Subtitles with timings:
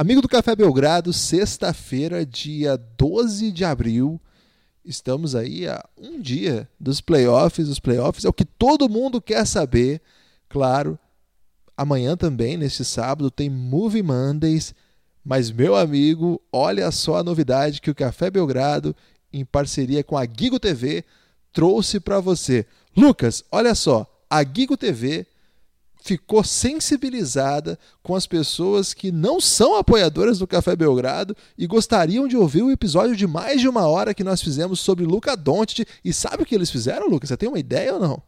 [0.00, 4.18] Amigo do Café Belgrado, sexta-feira, dia 12 de abril.
[4.82, 7.68] Estamos aí a um dia dos playoffs.
[7.68, 10.00] Os playoffs é o que todo mundo quer saber.
[10.48, 10.98] Claro,
[11.76, 14.74] amanhã também, neste sábado, tem Movie Mondays.
[15.22, 18.96] Mas, meu amigo, olha só a novidade que o Café Belgrado,
[19.30, 21.04] em parceria com a Gigo TV,
[21.52, 22.64] trouxe para você.
[22.96, 25.26] Lucas, olha só, a Gigo TV
[26.02, 32.36] ficou sensibilizada com as pessoas que não são apoiadoras do Café Belgrado e gostariam de
[32.36, 35.86] ouvir o episódio de mais de uma hora que nós fizemos sobre Luca Doncic.
[36.04, 37.28] E sabe o que eles fizeram, Lucas?
[37.28, 38.22] Você tem uma ideia ou não?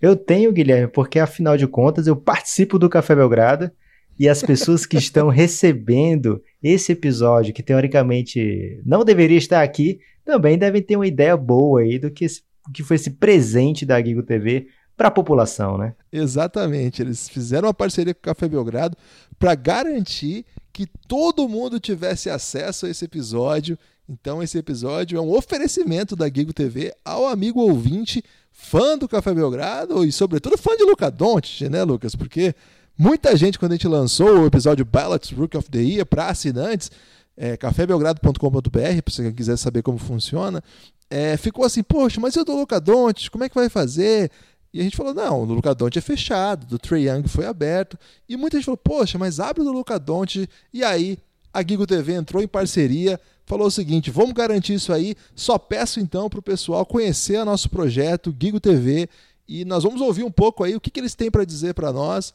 [0.00, 3.70] Eu tenho, Guilherme, porque afinal de contas eu participo do Café Belgrado
[4.18, 10.58] e as pessoas que estão recebendo esse episódio, que teoricamente não deveria estar aqui, também
[10.58, 12.42] devem ter uma ideia boa aí do que, esse,
[12.72, 14.68] que foi esse presente da Gigo TV
[15.00, 15.94] para a população, né?
[16.12, 17.00] Exatamente.
[17.00, 18.98] Eles fizeram uma parceria com o Café Belgrado
[19.38, 23.78] para garantir que todo mundo tivesse acesso a esse episódio.
[24.06, 29.32] Então, esse episódio é um oferecimento da Gigo TV ao amigo ouvinte, fã do Café
[29.32, 32.14] Belgrado e, sobretudo, fã de Luca Doncic, né, Lucas?
[32.14, 32.54] Porque
[32.98, 36.90] muita gente, quando a gente lançou o episódio Ballots Rook of the Year para assinantes,
[37.38, 40.62] é, cafébelgrado.com.br, para você quiser saber como funciona,
[41.10, 44.30] é, ficou assim, poxa, mas eu do Luca Doncic, como é que vai fazer?
[44.72, 47.98] E a gente falou, não, o Luca Doncic é fechado, do Trey Young foi aberto.
[48.28, 50.48] E muita gente falou, poxa, mas abre do Luca Doncic.
[50.72, 51.18] E aí
[51.52, 55.16] a Gigo TV entrou em parceria, falou o seguinte, vamos garantir isso aí.
[55.34, 59.08] Só peço então para o pessoal conhecer o nosso projeto Gigo TV
[59.48, 61.92] e nós vamos ouvir um pouco aí o que, que eles têm para dizer para
[61.92, 62.32] nós.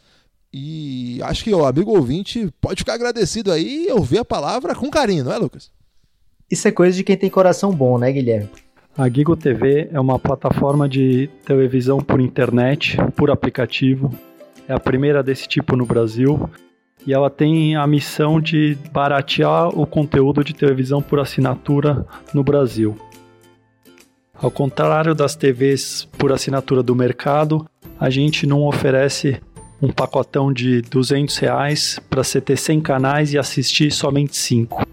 [0.51, 4.89] E acho que o amigo ouvinte pode ficar agradecido aí e ouvir a palavra com
[4.89, 5.71] carinho, não é, Lucas?
[6.51, 8.49] Isso é coisa de quem tem coração bom, né, Guilherme?
[8.97, 14.09] A Gigo TV é uma plataforma de televisão por internet, por aplicativo.
[14.69, 16.49] É a primeira desse tipo no Brasil
[17.05, 22.97] e ela tem a missão de baratear o conteúdo de televisão por assinatura no Brasil.
[24.33, 27.65] Ao contrário das TVs por assinatura do mercado,
[27.99, 29.41] a gente não oferece
[29.81, 34.84] um pacotão de 200 reais para você ter 100 canais e assistir somente 5.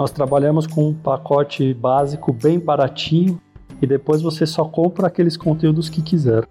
[0.00, 3.38] Nós trabalhamos com um pacote básico bem baratinho
[3.82, 6.48] e depois você só compra aqueles conteúdos que quiser.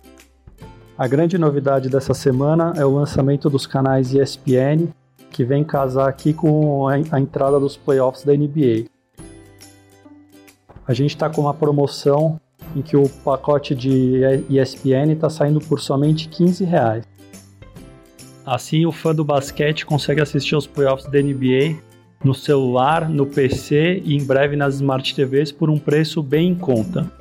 [0.95, 4.89] A grande novidade dessa semana é o lançamento dos canais ESPN,
[5.31, 8.85] que vem casar aqui com a entrada dos playoffs da NBA.
[10.87, 12.39] A gente está com uma promoção
[12.75, 17.03] em que o pacote de ESPN está saindo por somente 15 reais.
[18.45, 21.88] Assim, o fã do basquete consegue assistir aos playoffs da NBA
[22.23, 26.55] no celular, no PC e em breve nas Smart TVs por um preço bem em
[26.55, 27.11] conta.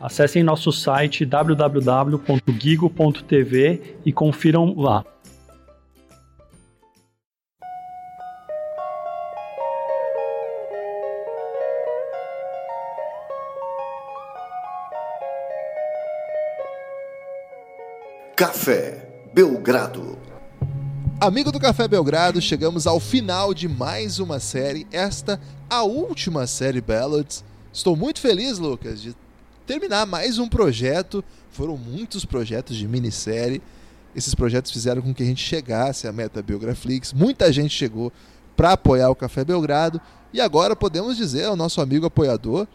[0.00, 2.22] Acessem nosso site www.gigo.tv
[4.04, 5.04] e confiram lá.
[18.34, 20.18] Café Belgrado
[21.22, 25.40] Amigo do Café Belgrado, chegamos ao final de mais uma série, esta
[25.70, 27.44] a última série Ballads.
[27.72, 29.14] Estou muito feliz, Lucas, de
[29.64, 31.22] terminar mais um projeto.
[31.52, 33.62] Foram muitos projetos de minissérie.
[34.16, 37.12] Esses projetos fizeram com que a gente chegasse à meta Biograflix.
[37.12, 38.12] Muita gente chegou
[38.56, 40.00] para apoiar o Café Belgrado.
[40.32, 42.66] E agora podemos dizer ao nosso amigo apoiador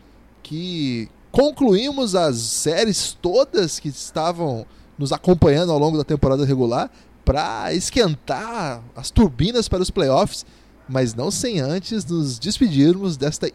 [0.41, 4.65] que concluímos as séries todas que estavam
[4.97, 6.89] nos acompanhando ao longo da temporada regular
[7.27, 10.45] para esquentar as turbinas para os playoffs,
[10.87, 13.51] mas não sem antes nos despedirmos desta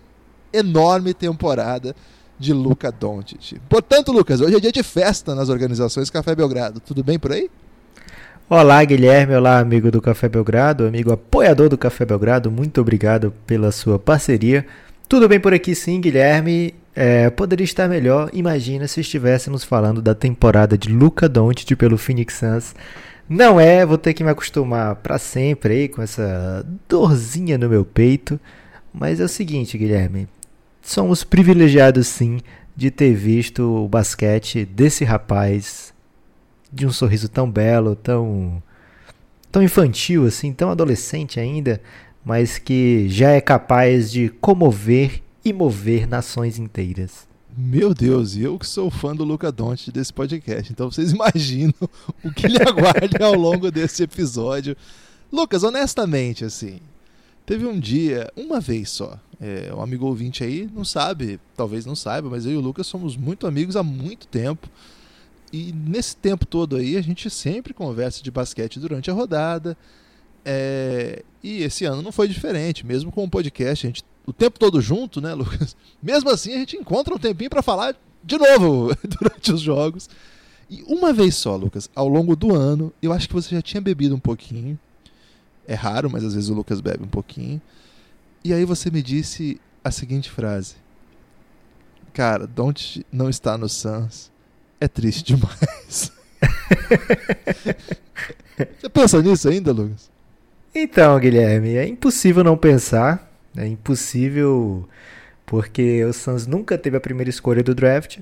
[0.53, 1.97] enorme temporada
[2.39, 3.59] de Luca Doncic.
[3.71, 6.81] Portanto, Lucas, hoje é dia de festa nas organizações Café Belgrado.
[6.81, 7.51] Tudo bem por aí?
[8.47, 9.35] Olá, Guilherme.
[9.35, 12.51] Olá, amigo do Café Belgrado, amigo apoiador do Café Belgrado.
[12.51, 14.67] Muito obrigado pela sua parceria.
[15.09, 16.75] Tudo bem por aqui, sim, Guilherme.
[16.95, 18.29] É, poderia estar melhor.
[18.35, 22.75] Imagina se estivéssemos falando da temporada de Luca Doncic pelo Phoenix Suns.
[23.29, 27.85] Não é, vou ter que me acostumar para sempre aí com essa dorzinha no meu
[27.85, 28.39] peito.
[28.93, 30.29] Mas é o seguinte, Guilherme.
[30.83, 32.41] Somos privilegiados sim
[32.77, 35.95] de ter visto o basquete desse rapaz
[36.73, 38.63] de um sorriso tão belo, tão
[39.51, 41.81] tão infantil assim, tão adolescente ainda,
[42.25, 47.29] mas que já é capaz de comover e mover nações inteiras.
[47.55, 51.75] Meu Deus, eu que sou fã do Luca Doncic desse podcast, então vocês imaginam
[52.25, 54.75] o que lhe aguarda ao longo desse episódio.
[55.31, 56.81] Lucas, honestamente, assim,
[57.45, 61.95] teve um dia, uma vez só, é, um amigo ouvinte aí não sabe, talvez não
[61.95, 64.69] saiba, mas eu e o Lucas somos muito amigos há muito tempo.
[65.53, 69.77] E nesse tempo todo aí, a gente sempre conversa de basquete durante a rodada.
[70.43, 74.59] É, E esse ano não foi diferente, mesmo com o podcast, a gente o tempo
[74.59, 75.77] todo junto, né, Lucas?
[76.03, 80.09] Mesmo assim, a gente encontra um tempinho para falar de novo durante os jogos.
[80.71, 83.81] E uma vez só, Lucas, ao longo do ano, eu acho que você já tinha
[83.81, 84.79] bebido um pouquinho.
[85.67, 87.61] É raro, mas às vezes o Lucas bebe um pouquinho.
[88.43, 90.75] E aí você me disse a seguinte frase:
[92.13, 94.33] Cara, Don't não está no Suns
[94.81, 96.11] é triste demais.
[98.81, 100.11] você pensa nisso ainda, Lucas?
[100.75, 103.32] Então, Guilherme, é impossível não pensar.
[103.57, 104.89] É impossível
[105.45, 108.19] porque o Suns nunca teve a primeira escolha do draft.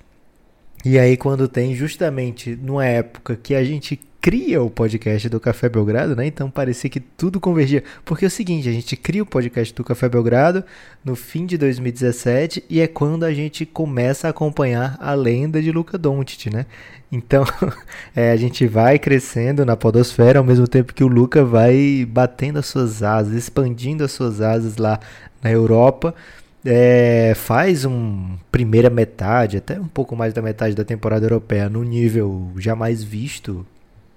[0.85, 5.69] E aí quando tem justamente numa época que a gente cria o podcast do Café
[5.69, 6.27] Belgrado, né?
[6.27, 7.83] Então parecia que tudo convergia.
[8.05, 10.63] Porque é o seguinte, a gente cria o podcast do Café Belgrado
[11.05, 15.73] no fim de 2017 e é quando a gente começa a acompanhar a lenda de
[15.73, 16.67] Luca Doncic, né?
[17.11, 17.45] Então,
[18.15, 22.59] é, a gente vai crescendo na podosfera ao mesmo tempo que o Luca vai batendo
[22.59, 25.01] as suas asas, expandindo as suas asas lá
[25.43, 26.15] na Europa.
[26.63, 31.83] É, faz um primeira metade, até um pouco mais da metade da temporada europeia, no
[31.83, 33.67] nível jamais visto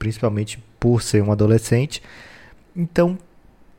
[0.04, 2.04] principalmente por ser um adolescente.
[2.76, 3.18] Então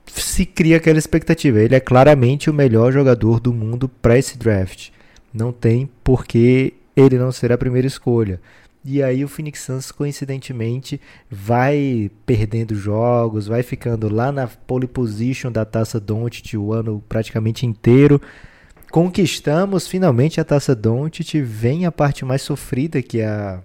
[0.06, 1.60] se cria aquela expectativa.
[1.60, 4.88] Ele é claramente o melhor jogador do mundo para esse draft.
[5.32, 8.40] Não tem por que ele não ser a primeira escolha.
[8.82, 10.98] E aí o Phoenix Suns coincidentemente
[11.30, 17.66] vai perdendo jogos, vai ficando lá na pole position da Taça Doncic o ano praticamente
[17.66, 18.20] inteiro.
[18.90, 23.62] Conquistamos finalmente a Taça Doncic, vem a parte mais sofrida que é a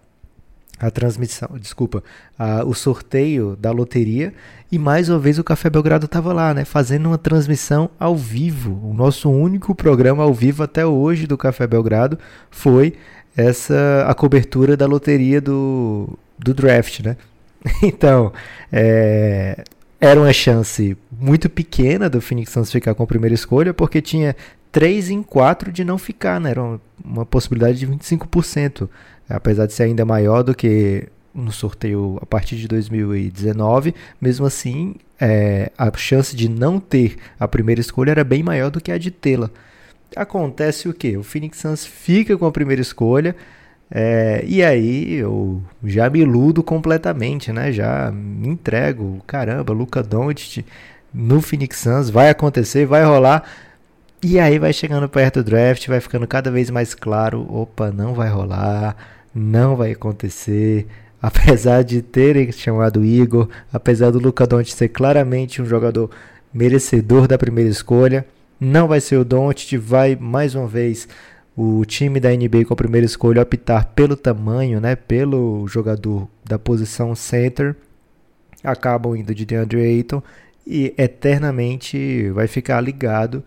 [0.79, 2.03] a transmissão, desculpa,
[2.37, 4.33] a, o sorteio da loteria
[4.71, 8.79] e mais uma vez o Café Belgrado estava lá, né, fazendo uma transmissão ao vivo.
[8.83, 12.17] O nosso único programa ao vivo até hoje do Café Belgrado
[12.49, 12.93] foi
[13.35, 17.17] essa a cobertura da loteria do, do draft, né?
[17.83, 18.31] Então,
[18.71, 19.63] é,
[19.99, 24.35] era uma chance muito pequena do Phoenix Suns ficar com a primeira escolha, porque tinha
[24.71, 26.51] 3 em 4 de não ficar, né?
[26.51, 28.89] Era uma, uma possibilidade de 25%
[29.29, 34.95] apesar de ser ainda maior do que no sorteio a partir de 2019, mesmo assim
[35.19, 38.97] é, a chance de não ter a primeira escolha era bem maior do que a
[38.97, 39.49] de tê-la.
[40.15, 41.15] Acontece o que?
[41.17, 43.35] O Phoenix Suns fica com a primeira escolha
[43.91, 47.71] é, e aí eu já me iludo completamente, né?
[47.71, 50.63] Já me entrego, caramba, Luca Doncic
[51.13, 53.43] no Phoenix Suns vai acontecer, vai rolar.
[54.21, 58.13] E aí vai chegando perto do draft, vai ficando cada vez mais claro, opa, não
[58.13, 58.95] vai rolar
[59.33, 60.87] não vai acontecer.
[61.21, 66.09] Apesar de terem chamado Igor, apesar do Luca Doncic ser claramente um jogador
[66.53, 68.25] merecedor da primeira escolha,
[68.57, 71.09] não vai ser o Doncic, vai mais uma vez
[71.57, 76.57] o time da NBA com a primeira escolha optar pelo tamanho, né, pelo jogador da
[76.57, 77.75] posição center,
[78.63, 80.23] acabam indo de DeAndre Ayton
[80.65, 83.43] e eternamente vai ficar ligado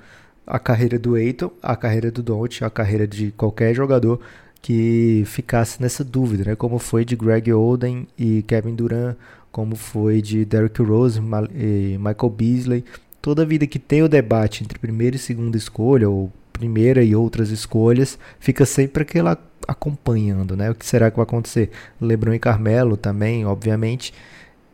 [0.47, 4.21] a carreira do Ayton, a carreira do Doncic, a carreira de qualquer jogador
[4.63, 6.55] que ficasse nessa dúvida, né?
[6.55, 9.17] Como foi de Greg Oden e Kevin Durant,
[9.51, 11.21] como foi de Derrick Rose
[11.55, 12.85] e Michael Beasley.
[13.21, 17.51] Toda vida que tem o debate entre primeira e segunda escolha, ou primeira e outras
[17.51, 19.37] escolhas, fica sempre aquela
[19.67, 20.71] acompanhando, né?
[20.71, 21.71] O que será que vai acontecer?
[22.01, 24.15] LeBron e Carmelo também, obviamente.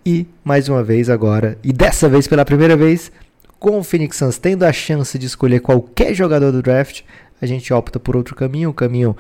[0.05, 3.11] E mais uma vez agora, e dessa vez pela primeira vez,
[3.59, 7.03] com o Phoenix Suns tendo a chance de escolher qualquer jogador do draft,
[7.41, 9.17] a gente opta por outro caminho, um caminho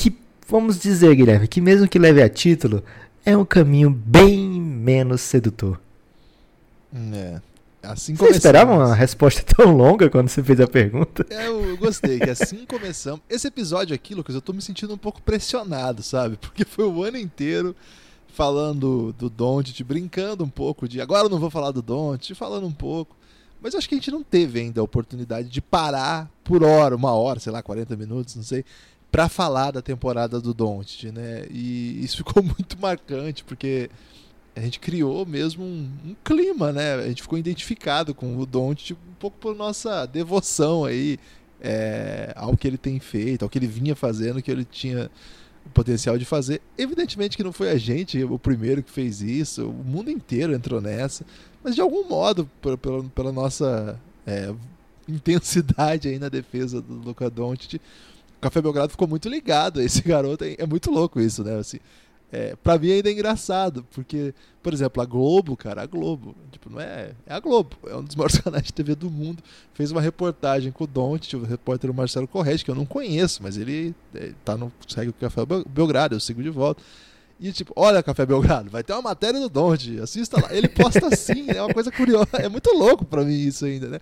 [0.00, 0.16] que,
[0.46, 2.82] vamos dizer, Guilherme, que mesmo que leve a título,
[3.24, 5.80] é um caminho bem menos sedutor.
[6.92, 7.40] É.
[7.82, 11.24] Assim você esperava uma resposta tão longa quando você fez a pergunta?
[11.30, 13.20] É, eu gostei, que assim começamos.
[13.28, 16.36] Esse episódio aqui, Lucas, eu tô me sentindo um pouco pressionado, sabe?
[16.36, 17.74] Porque foi o ano inteiro
[18.28, 22.66] falando do Don't, brincando um pouco de agora eu não vou falar do Don't, falando
[22.66, 23.16] um pouco.
[23.62, 26.96] Mas eu acho que a gente não teve ainda a oportunidade de parar por hora,
[26.96, 28.64] uma hora, sei lá, 40 minutos, não sei,
[29.10, 31.44] para falar da temporada do Doncic, né?
[31.50, 33.90] E isso ficou muito marcante porque
[34.54, 36.94] a gente criou mesmo um, um, clima, né?
[36.94, 41.18] A gente ficou identificado com o Doncic um pouco por nossa devoção aí
[41.60, 45.10] é, ao que ele tem feito, ao que ele vinha fazendo, que ele tinha
[45.64, 46.60] o potencial de fazer.
[46.76, 50.80] Evidentemente que não foi a gente o primeiro que fez isso, o mundo inteiro entrou
[50.80, 51.24] nessa,
[51.62, 54.52] mas de algum modo, pela, pela nossa é,
[55.08, 57.80] intensidade aí na defesa do Luca Doncic,
[58.40, 60.44] Café Belgrado ficou muito ligado a esse garoto.
[60.44, 61.58] É, muito louco isso, né?
[61.58, 61.78] Assim,
[62.32, 64.32] é, pra mim ainda é engraçado, porque,
[64.62, 67.12] por exemplo, a Globo, cara, a Globo, tipo, não é.
[67.26, 69.42] É a Globo, é um dos maiores canais de TV do mundo.
[69.74, 73.56] Fez uma reportagem com o Don't, o repórter Marcelo Correia, que eu não conheço, mas
[73.56, 74.72] ele é, tá no.
[74.86, 76.82] segue o Café Belgrado, eu sigo de volta.
[77.40, 80.54] E tipo, olha, Café Belgrado, vai ter uma matéria do Donde, assista lá.
[80.54, 82.28] Ele posta assim, é uma coisa curiosa.
[82.38, 83.98] É muito louco pra mim isso ainda, né?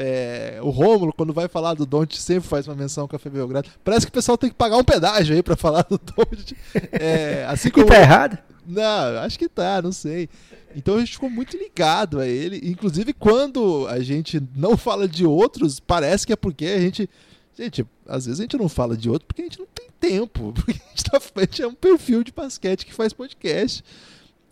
[0.00, 3.68] É, o Rômulo, quando vai falar do Don't, sempre faz uma menção ao Café Belgrado.
[3.82, 6.56] Parece que o pessoal tem que pagar um pedágio aí pra falar do Don't.
[6.92, 7.86] É, assim como...
[7.86, 8.38] Tá errado?
[8.64, 10.28] Não, acho que tá, não sei.
[10.76, 12.60] Então a gente ficou muito ligado a ele.
[12.70, 17.08] Inclusive, quando a gente não fala de outros, parece que é porque a gente.
[17.56, 20.52] Gente, às vezes a gente não fala de outro porque a gente não tem tempo.
[20.54, 23.82] Porque a gente, tá, a gente é um perfil de basquete que faz podcast.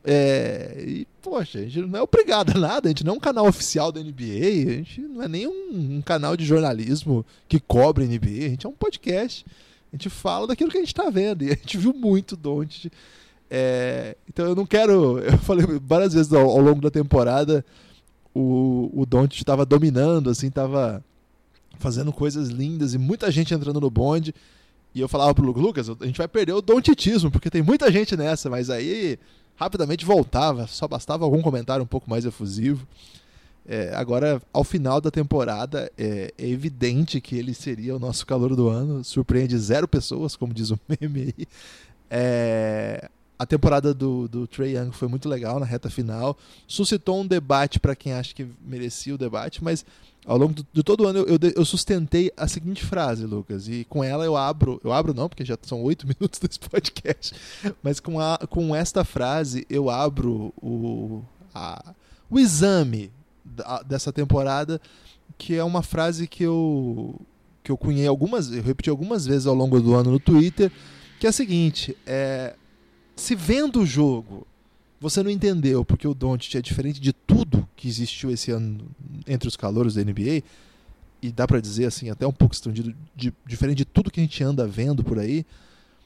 [0.08, 3.20] É, e, poxa, a gente não é obrigado a nada, a gente não é um
[3.20, 7.58] canal oficial da NBA, a gente não é nem um, um canal de jornalismo que
[7.58, 9.44] cobre NBA, a gente é um podcast.
[9.92, 11.42] A gente fala daquilo que a gente está vendo.
[11.42, 12.90] E a gente viu muito Don't.
[13.50, 15.18] É, então eu não quero.
[15.26, 17.64] Eu falei várias vezes ao, ao longo da temporada,
[18.34, 21.02] o, o Don't estava dominando, assim, estava
[21.78, 24.34] fazendo coisas lindas e muita gente entrando no bonde.
[24.94, 28.16] E eu falava pro Lucas, a gente vai perder o dontitismo, porque tem muita gente
[28.16, 29.18] nessa, mas aí
[29.56, 32.86] rapidamente voltava, só bastava algum comentário um pouco mais efusivo.
[33.68, 38.54] É, agora, ao final da temporada, é, é, evidente que ele seria o nosso calor
[38.54, 39.02] do ano.
[39.02, 41.46] Surpreende zero pessoas, como diz o meme aí.
[42.08, 46.36] É, a temporada do, do Trey Young foi muito legal na reta final.
[46.66, 49.84] Suscitou um debate para quem acha que merecia o debate, mas
[50.24, 53.84] ao longo de todo o ano eu, eu, eu, sustentei a seguinte frase, Lucas, e
[53.84, 57.34] com ela eu abro, eu abro não, porque já são oito minutos desse podcast,
[57.82, 61.22] mas com, a, com esta frase eu abro o,
[61.54, 61.94] a,
[62.28, 63.12] o exame
[63.44, 64.80] da, dessa temporada,
[65.38, 67.20] que é uma frase que eu
[67.62, 70.70] que eu cunhei algumas, eu repeti algumas vezes ao longo do ano no Twitter,
[71.18, 72.54] que é a seguinte, é,
[73.16, 74.46] se vendo o jogo
[75.00, 78.86] você não entendeu porque o Doncic é diferente de tudo que existiu esse ano
[79.26, 80.42] entre os calouros da NBA
[81.20, 84.22] e dá para dizer assim até um pouco estendido de, diferente de tudo que a
[84.22, 85.44] gente anda vendo por aí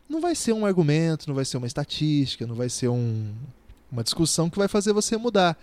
[0.08, 3.32] não vai ser um argumento não vai ser uma estatística não vai ser um,
[3.90, 5.58] uma discussão que vai fazer você mudar.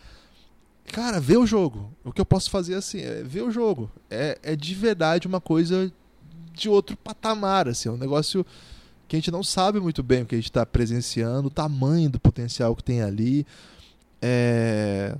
[0.85, 1.91] Cara vê o jogo.
[2.03, 3.89] O que eu posso fazer assim é ver o jogo.
[4.09, 5.91] É, é de verdade uma coisa
[6.53, 8.45] de outro patamar assim é um negócio
[9.07, 12.09] que a gente não sabe muito bem o que a gente está presenciando, o tamanho
[12.09, 13.45] do potencial que tem ali.
[14.21, 15.15] É...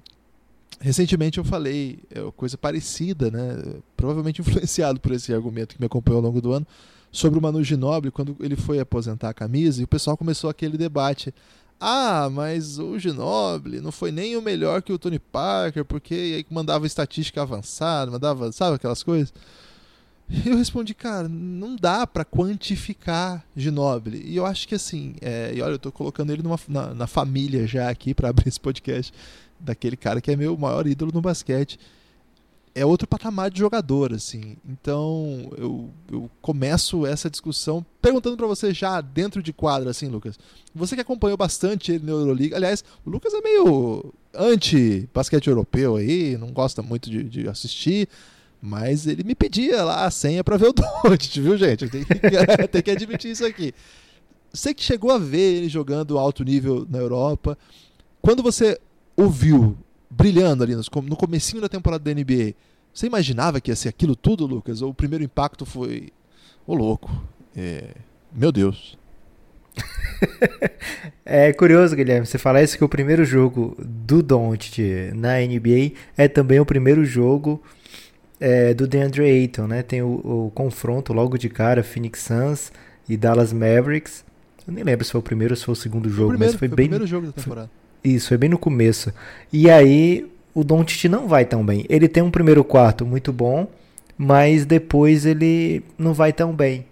[0.80, 3.80] Recentemente eu falei é, coisa parecida, né?
[3.96, 6.68] provavelmente influenciado por esse argumento que me acompanhou ao longo do ano,
[7.12, 10.78] sobre o Manu Ginóbili, quando ele foi aposentar a camisa, e o pessoal começou aquele
[10.78, 11.34] debate.
[11.80, 16.46] Ah, mas o Ginóbili não foi nem o melhor que o Tony Parker, porque aí
[16.50, 19.34] mandava estatística avançada, mandava, sabe aquelas coisas?
[20.46, 24.22] Eu respondi, cara, não dá para quantificar Ginobili.
[24.26, 27.08] E eu acho que assim, é, e olha, eu tô colocando ele numa, na, na
[27.08, 29.14] família já aqui para abrir esse podcast,
[29.60, 31.80] daquele cara que é meu maior ídolo no basquete.
[32.76, 34.56] É outro patamar de jogador, assim.
[34.68, 40.38] Então, eu, eu começo essa discussão perguntando para você já dentro de quadra, assim, Lucas.
[40.76, 42.56] Você que acompanhou bastante ele na Euroliga.
[42.56, 48.08] Aliás, o Lucas é meio anti-basquete europeu aí, não gosta muito de, de assistir.
[48.62, 50.74] Mas ele me pedia lá a senha para ver o
[51.04, 51.88] Doncic, viu, gente?
[51.90, 53.74] Tem que, que admitir isso aqui.
[54.52, 57.58] Você que chegou a ver ele jogando alto nível na Europa,
[58.22, 58.80] quando você
[59.16, 59.78] ouviu
[60.10, 62.56] brilhando ali no comecinho da temporada da NBA,
[62.94, 64.82] você imaginava que ia ser aquilo tudo, Lucas?
[64.82, 66.10] Ou o primeiro impacto foi,
[66.66, 67.12] ô louco,
[67.56, 67.94] é...
[68.34, 68.98] meu Deus.
[71.24, 74.80] é curioso, Guilherme, você falar isso que o primeiro jogo do Doncic
[75.14, 77.62] na NBA é também o primeiro jogo
[78.40, 79.82] é, do DeAndre Ayton, né?
[79.84, 82.72] Tem o, o, confronto logo de cara, Phoenix Suns
[83.08, 84.24] e Dallas Mavericks.
[84.68, 86.60] Eu nem lembro se foi o primeiro ou se foi o segundo jogo, primeiro, mas
[86.60, 86.86] foi, foi bem.
[86.86, 87.70] o primeiro jogo da temporada.
[88.04, 89.14] Foi, isso, foi bem no começo.
[89.52, 91.86] E aí o Doncic não vai tão bem.
[91.90, 93.68] Ele tem um primeiro quarto muito bom,
[94.18, 96.86] mas depois ele não vai tão bem.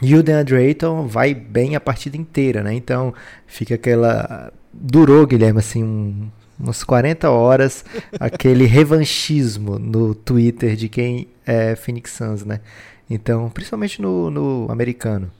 [0.00, 2.72] E o DeAndre Ayton vai bem a partida inteira, né?
[2.72, 3.12] Então
[3.46, 4.52] fica aquela.
[4.72, 7.84] Durou, Guilherme, assim, um, umas 40 horas,
[8.18, 12.60] aquele revanchismo no Twitter de quem é Phoenix Suns, né?
[13.08, 15.30] Então, principalmente no, no americano.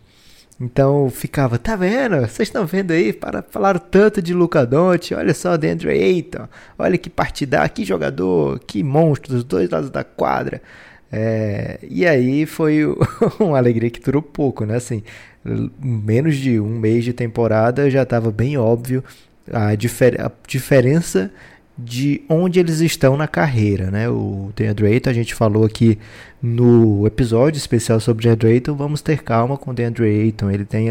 [0.61, 2.17] Então ficava, tá vendo?
[2.21, 3.13] Vocês estão vendo aí?
[3.13, 8.59] Para falar tanto de Luca Doncic, olha só Deandre Ayton, olha que partida, que jogador,
[8.61, 10.61] que monstro dos dois lados da quadra.
[11.13, 12.81] É, e aí foi
[13.39, 14.77] uma alegria que durou pouco, né?
[14.77, 15.03] Assim,
[15.81, 19.05] menos de um mês de temporada já estava bem óbvio
[19.53, 21.31] a, difer a diferença
[21.81, 24.09] de onde eles estão na carreira, né?
[24.09, 25.97] O DeAndre Ayton, a gente falou aqui
[26.43, 30.89] no episódio especial sobre DeAndre Ayton, vamos ter calma com o DeAndre Ayton, ele, tem,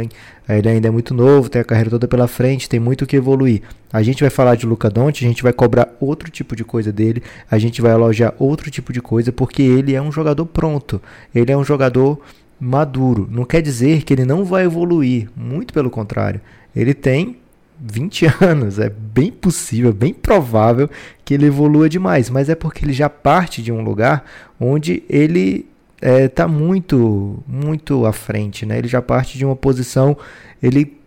[0.47, 3.63] ele ainda é muito novo, tem a carreira toda pela frente, tem muito que evoluir.
[3.91, 6.91] A gente vai falar de Luca Doncic, a gente vai cobrar outro tipo de coisa
[6.91, 7.21] dele,
[7.51, 11.01] a gente vai elogiar outro tipo de coisa, porque ele é um jogador pronto,
[11.35, 12.17] ele é um jogador
[12.57, 13.27] maduro.
[13.29, 16.39] Não quer dizer que ele não vai evoluir, muito pelo contrário
[16.75, 17.37] Ele tem
[17.79, 18.79] 20 anos.
[18.79, 20.89] É bem possível, bem provável
[21.24, 22.29] que ele evolua demais.
[22.29, 24.25] Mas é porque ele já parte de um lugar
[24.60, 28.65] onde ele está é, tá muito, muito à frente.
[28.65, 28.77] Né?
[28.77, 30.17] Ele já parte de uma posição.
[30.62, 30.98] Ele,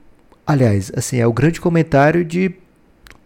[0.46, 2.52] aliás, assim, é o grande comentário de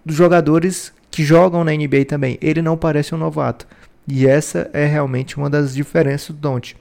[0.04, 2.38] dos jogadores que jogam na NBA também.
[2.42, 3.66] Ele não parece um novato.
[4.06, 6.76] E essa é realmente uma das diferenças do Don't.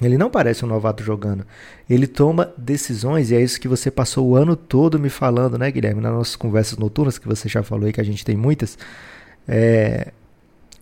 [0.00, 1.46] Ele não parece um novato jogando.
[1.88, 5.70] Ele toma decisões, e é isso que você passou o ano todo me falando, né,
[5.70, 6.00] Guilherme?
[6.00, 8.78] Nas nossas conversas noturnas, que você já falou aí, que a gente tem muitas.
[9.46, 10.12] É,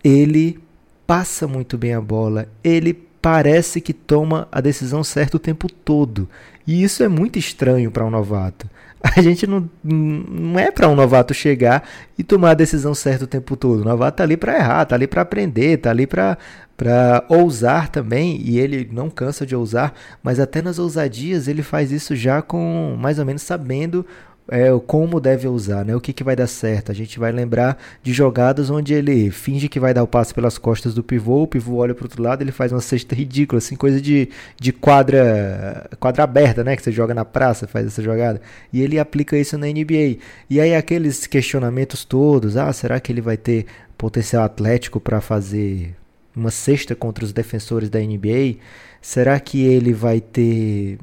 [0.05, 0.59] ele
[1.07, 2.47] passa muito bem a bola.
[2.63, 6.29] Ele parece que toma a decisão certa o tempo todo.
[6.67, 8.69] E isso é muito estranho para um novato.
[9.17, 11.89] A gente não, não é para um novato chegar
[12.19, 13.83] e tomar a decisão certa o tempo todo.
[13.83, 16.37] O novato tá ali para errar, tá ali para aprender, tá ali para
[16.79, 19.93] para ousar também, e ele não cansa de ousar,
[20.23, 24.07] mas até nas ousadias ele faz isso já com mais ou menos sabendo
[24.49, 25.97] é, como deve usar, né?
[25.97, 26.93] O que, que vai dar certo.
[26.93, 30.57] A gente vai lembrar de jogadas onde ele finge que vai dar o passe pelas
[30.57, 33.75] costas do pivô, o pivô olha para outro lado, ele faz uma cesta ridícula, assim,
[33.75, 36.77] coisa de, de quadra quadra aberta, né?
[36.77, 38.41] Que você joga na praça, faz essa jogada.
[38.73, 40.19] E ele aplica isso na NBA.
[40.49, 43.67] E aí aqueles questionamentos todos, ah, será que ele vai ter
[43.99, 45.97] potencial atlético para fazer
[46.39, 48.57] uma cesta contra os defensores da NBA?
[49.01, 50.99] Será que ele vai ter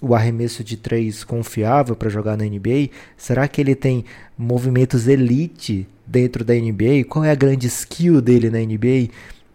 [0.00, 2.90] o arremesso de três confiável para jogar na NBA?
[3.16, 4.04] Será que ele tem
[4.36, 7.04] movimentos elite dentro da NBA?
[7.08, 9.10] Qual é a grande skill dele na NBA?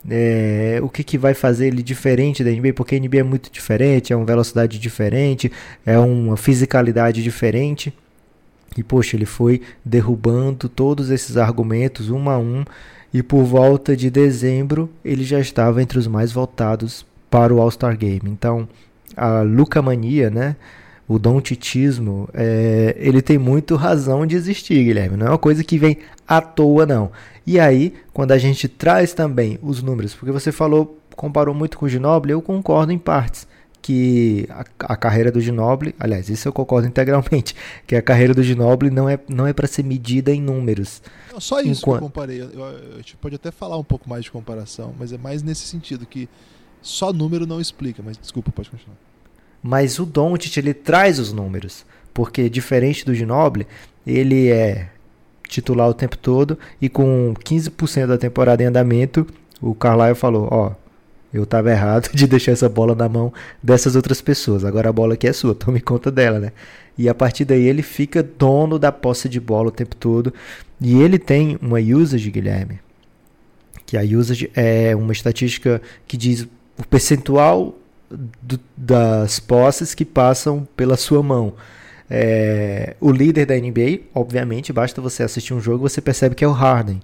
[0.10, 2.74] É, o que, que vai fazer ele diferente da NBA?
[2.74, 5.50] Porque a NBA é muito diferente, é uma velocidade diferente,
[5.86, 7.94] é uma fisicalidade diferente.
[8.78, 12.66] E poxa, ele foi derrubando todos esses argumentos um a um.
[13.14, 17.98] E por volta de dezembro ele já estava entre os mais votados para o All-Star
[17.98, 18.24] Game.
[18.26, 18.68] Então,
[19.16, 20.56] a lucamania, né?
[21.08, 25.18] O dontitismo, é, ele tem muito razão de existir, Guilherme.
[25.18, 27.12] Não é uma coisa que vem à toa, não.
[27.46, 31.86] E aí, quando a gente traz também os números, porque você falou, comparou muito com
[31.86, 33.46] o Ginoble, eu concordo em partes
[33.84, 37.54] que a, a, carreira do Ginoble, aliás, isso eu concordo integralmente,
[37.86, 41.04] que a carreira do Ginoble não é, não é para ser medida em números.
[41.32, 42.00] Não, só isso Enquanto...
[42.00, 42.42] que eu comparei.
[42.42, 45.44] Eu, eu, a gente pode até falar um pouco mais de comparação, mas é mais
[45.44, 46.30] nesse sentido que
[46.82, 48.98] só número não explica, mas desculpa, pode continuar.
[49.62, 53.68] Mas o Doncic ele traz os números, porque diferente do Ginobili,
[54.08, 54.90] ele é
[55.48, 59.28] titular o tempo todo e com 15% da temporada em andamento,
[59.62, 60.72] o Carlisle falou, ó,
[61.34, 64.64] eu estava errado de deixar essa bola na mão dessas outras pessoas.
[64.64, 66.52] Agora a bola aqui é sua, tome conta dela, né?
[66.98, 70.34] E a partir daí ele fica dono da posse de bola o tempo todo.
[70.80, 72.80] E ele tem uma usage, Guilherme,
[73.86, 77.76] que a usage é uma estatística que diz o percentual
[78.42, 81.54] do, das posses que passam pela sua mão.
[82.10, 86.48] É, o líder da NBA, obviamente, basta você assistir um jogo você percebe que é
[86.48, 87.02] o Harden,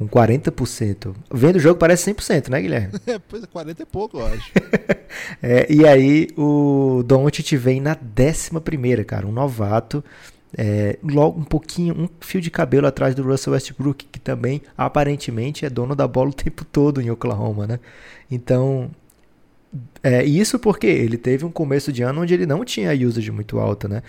[0.00, 1.14] com 40%.
[1.30, 2.94] Vendo o jogo parece 100%, né, Guilherme?
[3.06, 4.50] É, pois é, 40 é pouco, eu acho.
[5.42, 10.02] é, e aí o Doncic vem na 11 cara, um novato.
[10.56, 15.66] É, logo um pouquinho, um fio de cabelo atrás do Russell Westbrook, que também aparentemente
[15.66, 17.78] é dono da bola o tempo todo em Oklahoma, né?
[18.30, 18.90] Então,
[20.02, 23.58] é, isso porque ele teve um começo de ano onde ele não tinha usage muito
[23.60, 24.02] alta, né?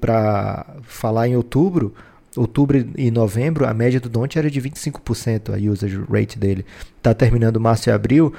[0.00, 1.94] Para falar em outubro,
[2.36, 6.64] outubro e novembro, a média do Don't era de 25% a usage rate dele.
[7.02, 8.32] Tá terminando março e abril,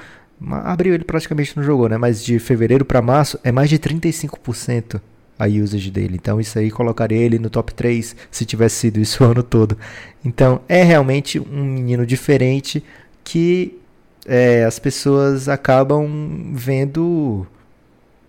[0.50, 1.98] abril ele praticamente não jogou, né?
[1.98, 5.00] Mas de fevereiro para março é mais de 35%
[5.38, 6.16] a usage dele.
[6.20, 9.76] Então isso aí colocaria ele no top 3 se tivesse sido isso o ano todo.
[10.24, 12.82] Então é realmente um menino diferente
[13.24, 13.78] que
[14.26, 17.46] é, as pessoas acabam vendo,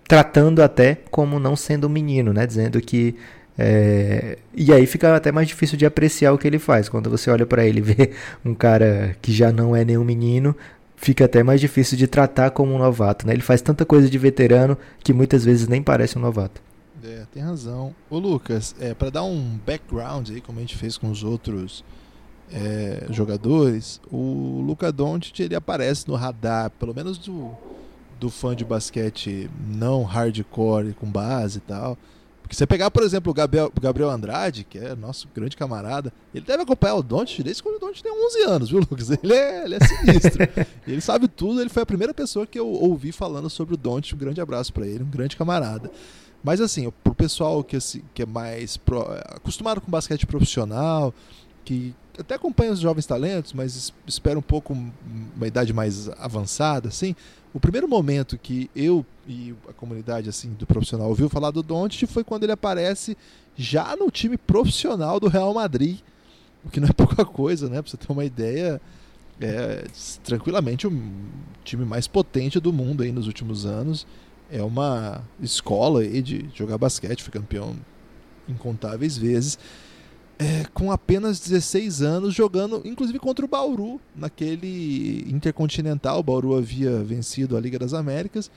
[0.08, 2.46] tratando até como não sendo um menino, né?
[2.46, 3.14] Dizendo que
[3.56, 6.88] é, e aí fica até mais difícil de apreciar o que ele faz.
[6.88, 8.10] Quando você olha para ele e vê
[8.44, 10.56] um cara que já não é nenhum menino,
[10.96, 13.26] fica até mais difícil de tratar como um novato.
[13.26, 13.32] Né?
[13.32, 16.60] Ele faz tanta coisa de veterano que muitas vezes nem parece um novato.
[17.02, 17.94] É, tem razão.
[18.08, 21.84] Ô Lucas, é, para dar um background aí, como a gente fez com os outros
[22.50, 27.50] é, jogadores, o Luca Doncic ele aparece no radar, pelo menos do,
[28.18, 31.98] do fã de basquete não hardcore com base e tal.
[32.54, 36.62] Você pegar, por exemplo, o Gabriel, Gabriel Andrade, que é nosso grande camarada, ele deve
[36.62, 39.10] acompanhar o Doncic desde quando o Doncic tem 11 anos, viu, Lucas?
[39.22, 40.48] Ele é, ele é sinistro.
[40.86, 44.14] ele sabe tudo, ele foi a primeira pessoa que eu ouvi falando sobre o Doncic.
[44.14, 45.90] Um grande abraço para ele, um grande camarada.
[46.42, 49.00] Mas assim, pro pessoal que, assim, que é mais pro,
[49.34, 51.12] acostumado com basquete profissional,
[51.64, 54.76] que até acompanha os jovens talentos, mas espero um pouco
[55.34, 57.16] uma idade mais avançada, assim.
[57.54, 62.04] O primeiro momento que eu e a comunidade assim do profissional ouviu falar do Doncic
[62.10, 63.16] foi quando ele aparece
[63.56, 66.00] já no time profissional do Real Madrid,
[66.64, 67.80] o que não é pouca coisa, né?
[67.80, 68.80] Pra você ter uma ideia,
[69.40, 69.84] é
[70.24, 71.02] tranquilamente o
[71.62, 74.04] time mais potente do mundo aí nos últimos anos.
[74.50, 77.76] É uma escola aí de jogar basquete, foi campeão
[78.48, 79.58] incontáveis vezes
[80.38, 86.18] é, com apenas 16 anos, jogando inclusive contra o Bauru, naquele Intercontinental.
[86.18, 88.50] O Bauru havia vencido a Liga das Américas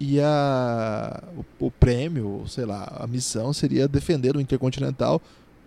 [0.00, 1.22] e a,
[1.60, 5.22] o, o prêmio, sei lá, a missão seria defender o Intercontinental,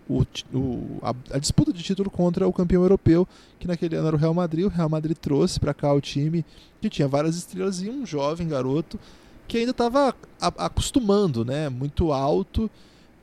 [0.08, 3.26] o, o, a, a, disputa de título contra o campeão europeu,
[3.58, 4.66] que naquele ano era o Real Madrid.
[4.66, 6.44] O Real Madrid trouxe para cá o time
[6.80, 9.00] que tinha várias estrelas e um jovem garoto
[9.48, 11.68] que ainda estava acostumando, né?
[11.68, 12.70] Muito alto.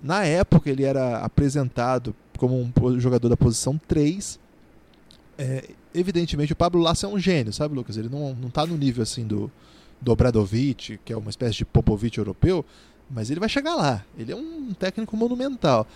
[0.01, 4.37] Na época ele era apresentado como um jogador da posição 3.
[5.37, 7.95] É, evidentemente o Pablo Lasso é um gênio, sabe, Lucas?
[7.95, 9.49] Ele não, não tá no nível assim do,
[10.01, 12.65] do Obradovic, que é uma espécie de Popovic europeu,
[13.09, 14.03] mas ele vai chegar lá.
[14.17, 15.87] Ele é um técnico monumental.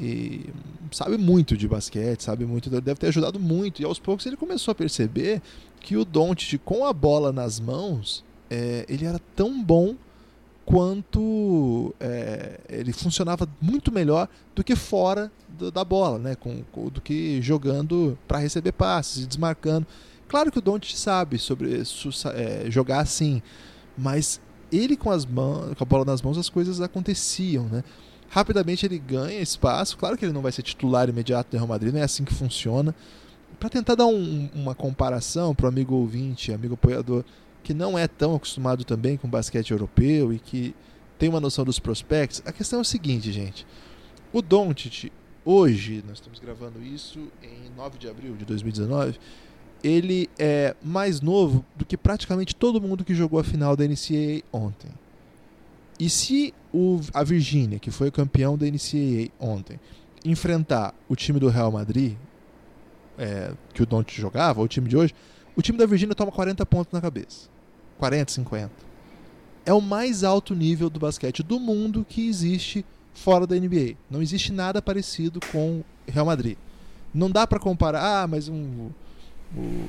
[0.00, 0.46] E
[0.90, 3.80] sabe muito de basquete, sabe muito, deve ter ajudado muito.
[3.80, 5.40] E aos poucos ele começou a perceber
[5.78, 9.94] que o Doncic com a bola nas mãos, é, ele era tão bom
[10.64, 16.34] quanto é, ele funcionava muito melhor do que fora do, da bola, né?
[16.34, 19.86] Com, com, do que jogando para receber passes e desmarcando.
[20.26, 21.82] Claro que o Don't sabe sobre
[22.34, 23.42] é, jogar assim,
[23.96, 24.40] mas
[24.72, 27.84] ele com as mãos, com a bola nas mãos, as coisas aconteciam, né?
[28.28, 29.96] Rapidamente ele ganha espaço.
[29.96, 32.34] Claro que ele não vai ser titular imediato do Real Madrid, não é assim que
[32.34, 32.94] funciona.
[33.60, 37.24] Para tentar dar um, uma comparação para o amigo ouvinte, amigo apoiador
[37.64, 40.74] que não é tão acostumado também com basquete europeu e que
[41.18, 43.66] tem uma noção dos prospects, a questão é o seguinte, gente.
[44.32, 45.10] O Doncic,
[45.44, 49.18] hoje, nós estamos gravando isso em 9 de abril de 2019,
[49.82, 54.42] ele é mais novo do que praticamente todo mundo que jogou a final da NCAA
[54.52, 54.90] ontem.
[55.98, 59.80] E se o, a Virgínia, que foi campeão da NCAA ontem,
[60.24, 62.16] enfrentar o time do Real Madrid,
[63.16, 65.14] é, que o Doncic jogava, o time de hoje,
[65.56, 67.53] o time da Virgínia toma 40 pontos na cabeça.
[67.98, 68.70] 40, 50.
[69.66, 73.94] É o mais alto nível do basquete do mundo que existe fora da NBA.
[74.10, 76.56] Não existe nada parecido com Real Madrid.
[77.12, 78.90] Não dá para comparar, ah, mas um,
[79.56, 79.86] um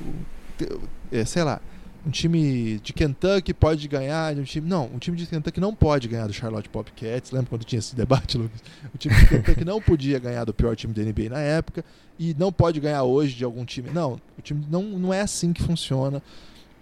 [1.10, 1.60] é, sei lá,
[2.06, 4.68] um time de Kentucky pode ganhar um time.
[4.68, 7.32] Não, um time de Kentucky não pode ganhar do Charlotte Bobcats.
[7.32, 8.62] Lembra quando tinha esse debate, Lucas?
[8.94, 11.84] O time de Kentucky não podia ganhar do pior time da NBA na época
[12.18, 13.90] e não pode ganhar hoje de algum time.
[13.90, 16.22] Não, o time não, não é assim que funciona.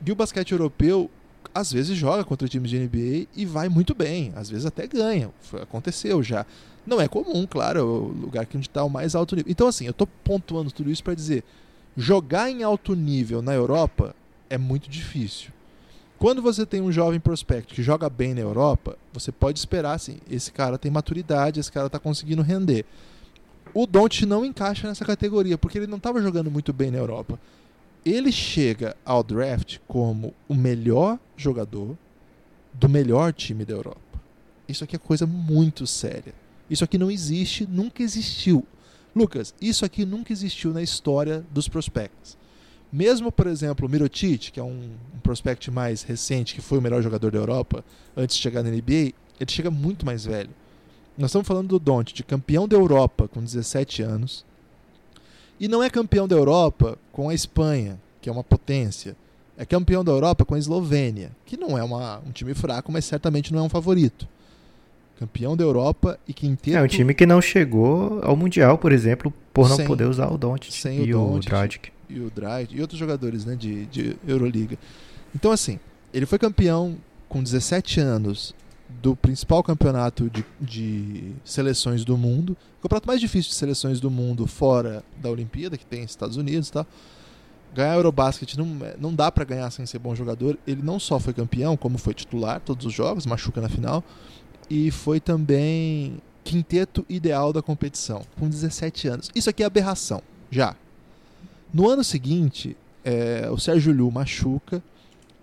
[0.07, 1.11] E o basquete europeu,
[1.55, 5.31] às vezes joga contra times de NBA e vai muito bem, às vezes até ganha.
[5.63, 6.45] Aconteceu já.
[6.87, 9.51] Não é comum, claro, é o lugar que a gente está o mais alto nível.
[9.51, 11.43] Então, assim, eu estou pontuando tudo isso para dizer:
[11.97, 14.15] jogar em alto nível na Europa
[14.51, 15.51] é muito difícil.
[16.19, 20.19] Quando você tem um jovem prospecto que joga bem na Europa, você pode esperar assim:
[20.31, 22.85] esse cara tem maturidade, esse cara está conseguindo render.
[23.73, 27.39] O Don't não encaixa nessa categoria, porque ele não estava jogando muito bem na Europa
[28.05, 31.97] ele chega ao draft como o melhor jogador
[32.73, 34.01] do melhor time da Europa.
[34.69, 36.35] Isso aqui é coisa muito séria.
[36.69, 38.67] Isso aqui não existe, nunca existiu.
[39.15, 42.37] Lucas, isso aqui nunca existiu na história dos prospects.
[42.93, 46.83] Mesmo, por exemplo, o Mirotic, que é um, um prospect mais recente, que foi o
[46.83, 47.85] melhor jogador da Europa
[48.17, 50.51] antes de chegar na NBA, ele chega muito mais velho.
[51.17, 54.45] Nós estamos falando do Don't, de campeão da Europa com 17 anos,
[55.59, 59.17] e não é campeão da Europa com a Espanha, que é uma potência.
[59.57, 63.05] É campeão da Europa com a Eslovênia, que não é uma, um time fraco, mas
[63.05, 64.27] certamente não é um favorito.
[65.19, 66.77] Campeão da Europa e quinteto...
[66.77, 70.29] É um time que não chegou ao Mundial, por exemplo, por não sem, poder usar
[70.33, 71.91] o Doncic e o, o Dragic.
[72.11, 74.77] E o Dragic e outros jogadores né, de, de Euroliga.
[75.35, 75.79] Então, assim,
[76.13, 76.97] ele foi campeão
[77.29, 78.55] com 17 anos
[78.89, 84.11] do principal campeonato de, de, seleções do mundo, o campeonato mais difícil de seleções do
[84.11, 86.87] mundo fora da Olimpíada, que tem Estados Unidos tal.
[87.75, 88.67] Ganhar Eurobasket não,
[89.01, 90.57] não dá para ganhar sem ser bom jogador.
[90.67, 94.05] Ele não só foi campeão, como foi titular todos os jogos, machuca na final,
[94.71, 99.31] e foi também quinteto ideal da competição, com 17 anos.
[99.35, 100.77] Isso aqui é aberração, já.
[101.73, 104.83] No ano seguinte, é, o Sérgio Liu machuca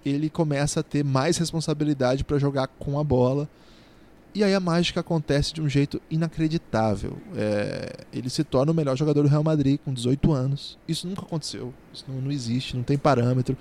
[0.05, 3.47] ele começa a ter mais responsabilidade para jogar com a bola.
[4.33, 7.17] E aí a mágica acontece de um jeito inacreditável.
[7.35, 10.77] É, ele se torna o melhor jogador do Real Madrid com 18 anos.
[10.87, 11.73] Isso nunca aconteceu.
[11.93, 13.57] Isso não, não existe, não tem parâmetro.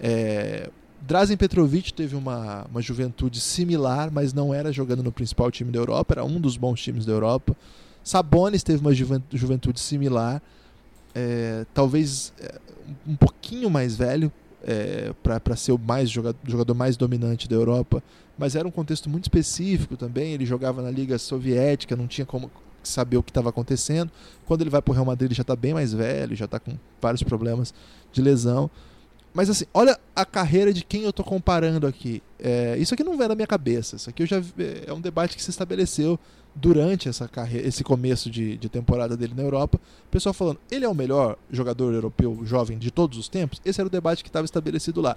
[0.00, 0.70] É,
[1.02, 5.78] Drazen Petrovic teve uma, uma juventude similar, mas não era jogando no principal time da
[5.78, 7.54] Europa, era um dos bons times da Europa.
[8.02, 10.40] Sabonis teve uma juventude similar.
[11.14, 12.58] é, talvez é,
[13.06, 14.32] um pouquinho mais velho
[14.66, 18.02] é, para ser o mais jogador, jogador mais dominante da Europa,
[18.36, 20.32] mas era um contexto muito específico também.
[20.32, 22.50] Ele jogava na Liga Soviética, não tinha como
[22.82, 24.10] saber o que estava acontecendo.
[24.44, 26.58] Quando ele vai para o Real Madrid, ele já está bem mais velho, já está
[26.58, 27.72] com vários problemas
[28.12, 28.68] de lesão.
[29.32, 32.20] Mas assim, olha a carreira de quem eu estou comparando aqui.
[32.38, 33.94] É, isso aqui não vem da minha cabeça.
[33.94, 34.42] Isso aqui eu já
[34.86, 36.18] é um debate que se estabeleceu
[36.56, 39.78] durante essa carreira, esse começo de, de temporada dele na Europa.
[40.06, 43.60] O pessoal falando, ele é o melhor jogador europeu jovem de todos os tempos.
[43.64, 45.16] Esse era o debate que estava estabelecido lá.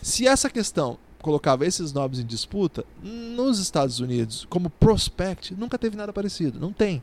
[0.00, 5.96] Se essa questão colocava esses nomes em disputa, nos Estados Unidos, como prospect, nunca teve
[5.96, 6.60] nada parecido.
[6.60, 7.02] Não tem.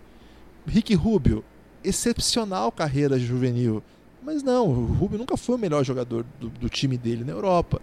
[0.65, 1.43] Rick Rubio,
[1.83, 3.83] excepcional carreira juvenil
[4.25, 7.79] mas não, o Rubio nunca foi o melhor jogador do, do time dele na Europa.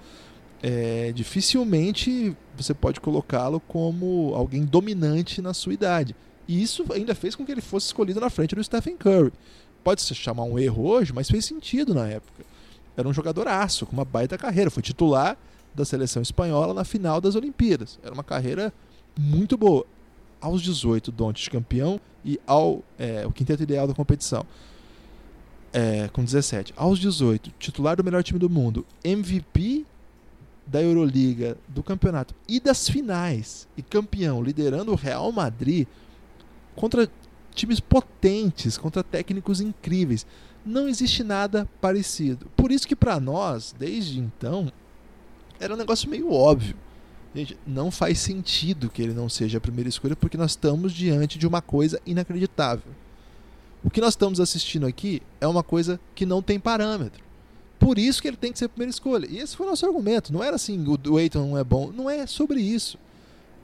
[0.62, 6.14] É, dificilmente você pode colocá-lo como alguém dominante na sua idade.
[6.46, 9.33] E isso ainda fez com que ele fosse escolhido na frente do Stephen Curry.
[9.83, 12.44] Pode se chamar um erro hoje, mas fez sentido na época.
[12.96, 14.70] Era um jogador aço, com uma baita carreira.
[14.70, 15.37] Foi titular
[15.75, 17.98] da seleção espanhola na final das Olimpíadas.
[18.03, 18.72] Era uma carreira
[19.18, 19.85] muito boa.
[20.40, 24.44] Aos 18, Dontes campeão e ao é, o quinteto ideal da competição
[25.72, 26.75] é, com 17.
[26.77, 29.87] Aos 18, titular do melhor time do mundo, MVP
[30.66, 35.87] da Euroliga, do campeonato e das finais, e campeão, liderando o Real Madrid
[36.75, 37.11] contra
[37.55, 40.27] times potentes, contra técnicos incríveis.
[40.64, 42.46] Não existe nada parecido.
[42.57, 44.72] Por isso que para nós, desde então,
[45.59, 46.77] era um negócio meio óbvio.
[47.35, 51.38] Gente, não faz sentido que ele não seja a primeira escolha, porque nós estamos diante
[51.38, 52.92] de uma coisa inacreditável.
[53.83, 57.25] O que nós estamos assistindo aqui é uma coisa que não tem parâmetro.
[57.83, 59.27] Por isso que ele tem que ser a primeira escolha.
[59.29, 60.33] E esse foi o nosso argumento.
[60.33, 61.90] Não era assim, o Eiton não é bom.
[61.90, 62.97] Não é sobre isso.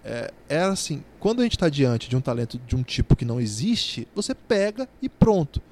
[0.05, 3.25] É, era assim, quando a gente está diante de um talento de um tipo que
[3.25, 5.63] não existe, você pega e pronto.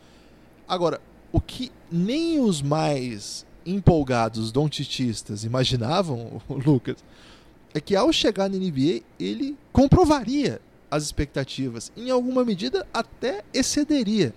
[0.69, 1.01] Agora,
[1.33, 6.99] o que nem os mais empolgados dontitistas imaginavam, Lucas,
[7.75, 11.91] é que ao chegar na NBA, ele comprovaria as expectativas.
[11.97, 14.33] Em alguma medida, até excederia.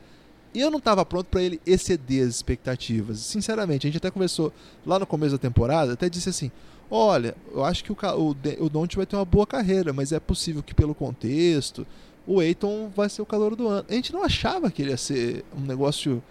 [0.54, 3.20] E eu não estava pronto para ele exceder as expectativas.
[3.20, 4.52] Sinceramente, a gente até conversou
[4.86, 6.52] lá no começo da temporada, até disse assim:
[6.90, 10.20] olha, eu acho que o, o, o Don't vai ter uma boa carreira, mas é
[10.20, 11.86] possível que pelo contexto
[12.26, 13.86] o Eiton vai ser o calor do ano.
[13.90, 16.22] A gente não achava que ele ia ser um negócio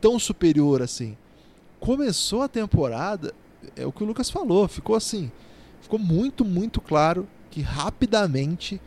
[0.00, 1.16] tão superior assim.
[1.80, 3.34] Começou a temporada,
[3.76, 5.30] é o que o Lucas falou, ficou assim,
[5.82, 8.80] ficou muito, muito claro que rapidamente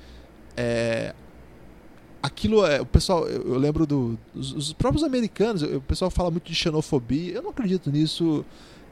[0.55, 1.13] é,
[2.27, 2.79] aquilo é.
[2.79, 6.55] O pessoal, eu, eu lembro do, dos, os próprios americanos, o pessoal fala muito de
[6.55, 7.33] xenofobia.
[7.33, 8.45] Eu não acredito nisso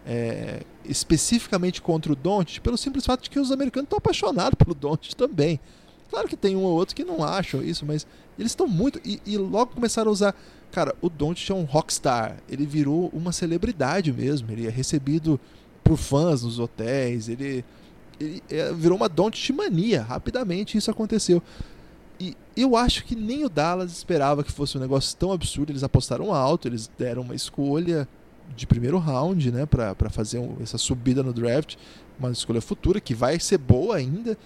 [0.06, 4.74] é, especificamente contra o Don't, pelo simples fato de que os americanos estão apaixonados pelo
[4.74, 5.60] Don't também.
[6.10, 8.06] Claro que tem um ou outro que não acham isso, mas
[8.38, 9.00] eles estão muito.
[9.04, 10.36] E, e, logo começaram a usar.
[10.72, 12.38] Cara, o Don't é um rockstar.
[12.50, 14.52] Ele virou uma celebridade mesmo.
[14.52, 15.40] Ele é recebido
[15.84, 17.30] por fãs nos hotéis.
[17.30, 17.64] Ele
[18.20, 20.04] ele é, virou uma Don't mania.
[20.04, 21.42] Rapidamente isso aconteceu.
[22.56, 25.72] Eu acho que nem o Dallas esperava que fosse um negócio tão absurdo.
[25.72, 28.08] Eles apostaram alto, eles deram uma escolha
[28.56, 31.76] de primeiro round, né, para fazer um, essa subida no draft,
[32.20, 34.38] uma escolha futura que vai ser boa ainda.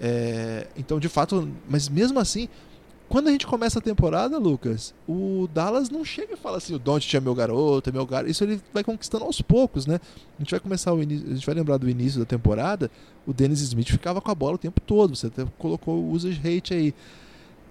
[0.00, 2.48] É, então, de fato, mas mesmo assim,
[3.08, 6.78] quando a gente começa a temporada, Lucas, o Dallas não chega e fala assim, o
[6.78, 8.30] Don't é meu garoto, é meu garoto.
[8.30, 10.00] Isso ele vai conquistando aos poucos, né?
[10.36, 12.90] A gente vai começar o início, a gente vai lembrar do início da temporada,
[13.24, 15.14] o Dennis Smith ficava com a bola o tempo todo.
[15.14, 16.94] Você até colocou o usage rate aí.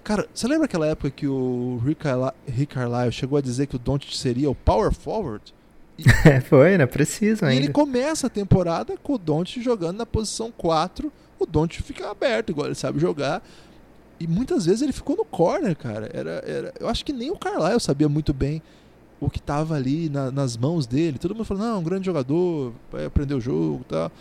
[0.05, 4.15] Cara, você lembra aquela época que o Rick Carlisle chegou a dizer que o Don't
[4.15, 5.51] seria o power forward?
[5.97, 6.03] E,
[6.47, 6.85] Foi, né?
[6.85, 7.59] Preciso ainda.
[7.59, 11.11] E ele começa a temporada com o Don't jogando na posição 4.
[11.39, 13.43] O Don't fica aberto, igual ele sabe jogar.
[14.19, 16.07] E muitas vezes ele ficou no corner, cara.
[16.13, 18.61] Era, era, eu acho que nem o Carlisle sabia muito bem
[19.19, 21.17] o que estava ali na, nas mãos dele.
[21.17, 24.11] Todo mundo falou, não, um grande jogador, vai aprender o jogo e tal.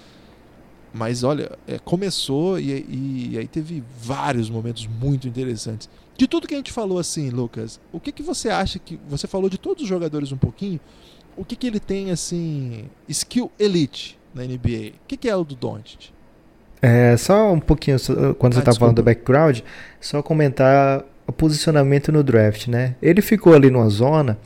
[0.94, 5.90] Mas olha, é, começou e, e, aí teve vários momentos muito interessantes.
[6.16, 9.00] De tudo que a gente falou assim, Lucas, o que, que você acha que.
[9.08, 10.78] Você falou de todos os jogadores um pouquinho.
[11.36, 12.84] O que, que ele tem assim.
[13.08, 14.92] Skill elite na NBA?
[15.02, 16.12] O que, que é o do Doncic?
[16.80, 17.96] É, só um pouquinho,
[18.38, 19.60] quando ah, você está falando do background,
[20.00, 22.94] só comentar o posicionamento no draft, né?
[23.02, 24.38] Ele ficou ali numa zona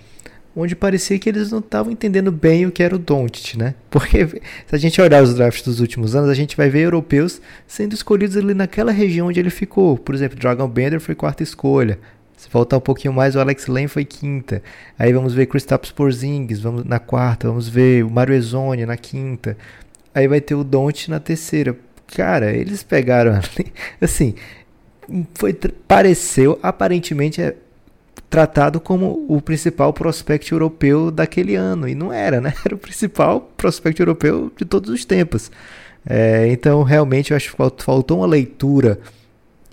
[0.59, 3.75] onde parecia que eles não estavam entendendo bem o que era o Doncic, né?
[3.89, 7.41] Porque se a gente olhar os drafts dos últimos anos, a gente vai ver europeus
[7.67, 9.97] sendo escolhidos ali naquela região onde ele ficou.
[9.97, 11.99] Por exemplo, Dragon Bender foi quarta escolha.
[12.37, 14.63] Se voltar um pouquinho mais, o Alex Lane foi quinta.
[14.99, 19.57] Aí vamos ver Kristaps Porzingis vamos na quarta, vamos ver o Mario Ezone na quinta.
[20.15, 21.77] Aí vai ter o Doncic na terceira
[22.09, 23.39] cara, eles pegaram
[24.01, 24.35] assim,
[25.35, 25.53] foi
[25.87, 27.55] pareceu aparentemente é,
[28.29, 31.89] tratado como o principal prospect europeu daquele ano.
[31.89, 32.53] E não era, né?
[32.65, 35.51] Era o principal prospect europeu de todos os tempos.
[36.07, 39.01] É, então, realmente, eu acho que faltou uma leitura.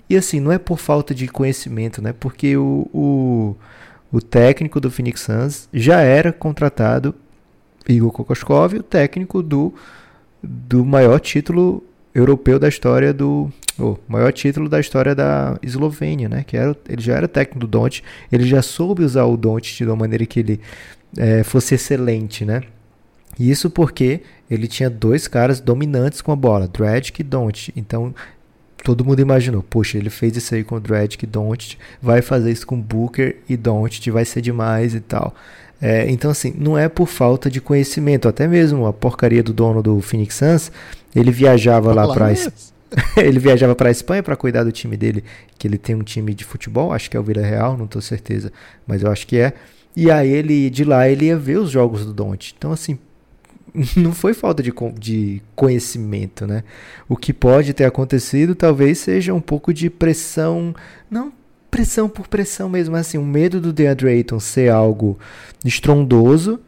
[0.08, 2.12] E assim, não é por falta de conhecimento, né?
[2.18, 3.56] Porque o, o,
[4.12, 7.14] o técnico do Phoenix Suns já era contratado,
[7.88, 9.74] Igor Kokoskov, o técnico do,
[10.42, 11.82] do maior título
[12.16, 16.44] europeu da história do o maior título da história da Eslovênia, né?
[16.46, 18.02] Que era, ele já era técnico do Don't,
[18.32, 20.60] ele já soube usar o Don't de uma maneira que ele
[21.16, 22.62] é, fosse excelente, né?
[23.38, 27.70] Isso porque ele tinha dois caras dominantes com a bola, Dredd e Don't.
[27.76, 28.14] Então
[28.82, 32.50] todo mundo imaginou, poxa, ele fez isso aí com o Dredd e Don't, vai fazer
[32.50, 35.34] isso com Booker e Don't, vai ser demais e tal.
[35.80, 39.82] É, então assim, não é por falta de conhecimento, até mesmo a porcaria do dono
[39.82, 40.72] do Phoenix Suns,
[41.14, 42.32] ele viajava lá para
[43.16, 45.22] ele viajava para a Espanha para cuidar do time dele,
[45.58, 48.00] que ele tem um time de futebol, acho que é o Vila Real, não tenho
[48.00, 48.52] certeza,
[48.86, 49.52] mas eu acho que é.
[49.94, 52.54] E aí ele de lá ele ia ver os jogos do Don't.
[52.56, 52.98] Então assim,
[53.96, 56.64] não foi falta de, de conhecimento, né?
[57.08, 60.74] O que pode ter acontecido talvez seja um pouco de pressão,
[61.10, 61.32] não
[61.76, 65.18] pressão por pressão mesmo, assim, o medo do DeAndre Ayton ser algo
[65.62, 66.58] estrondoso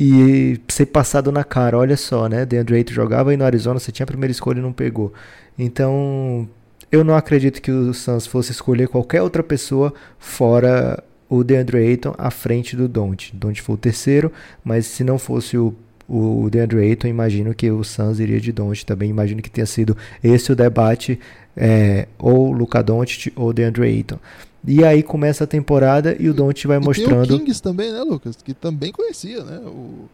[0.00, 1.78] e ser passado na cara.
[1.78, 2.44] Olha só, né?
[2.44, 5.12] DeAndre Ayton jogava aí no Arizona, você tinha a primeira escolha e não pegou.
[5.56, 6.48] Então,
[6.90, 12.12] eu não acredito que o Suns fosse escolher qualquer outra pessoa fora o DeAndre Ayton
[12.18, 13.30] à frente do Don't.
[13.32, 14.32] Don't foi o terceiro,
[14.64, 15.72] mas se não fosse o
[16.08, 19.96] o DeAndre Ayton, imagino que o Suns iria de Doncic também, imagino que tenha sido
[20.22, 21.18] esse o debate,
[21.56, 24.18] é, ou Luca Doncic ou DeAndre Ayton.
[24.66, 27.26] E aí começa a temporada e o Doncic vai e mostrando...
[27.26, 28.36] Tem o Kings também, né, Lucas?
[28.36, 29.58] Que também conhecia, né?
[29.58, 30.08] O...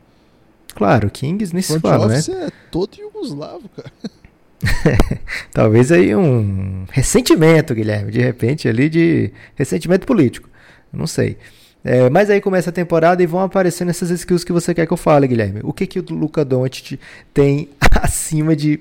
[0.74, 2.18] Claro, Kings nem se fala, né?
[2.18, 3.92] é todo yugoslavo, cara.
[5.52, 10.48] Talvez aí um ressentimento, Guilherme, de repente ali de ressentimento político.
[10.92, 11.37] Não sei.
[11.85, 14.92] É, mas aí começa a temporada e vão aparecendo essas skills que você quer que
[14.92, 15.61] eu fale, Guilherme.
[15.64, 16.99] O que, que o Luca Doncic
[17.35, 17.68] tem
[18.01, 18.79] acima de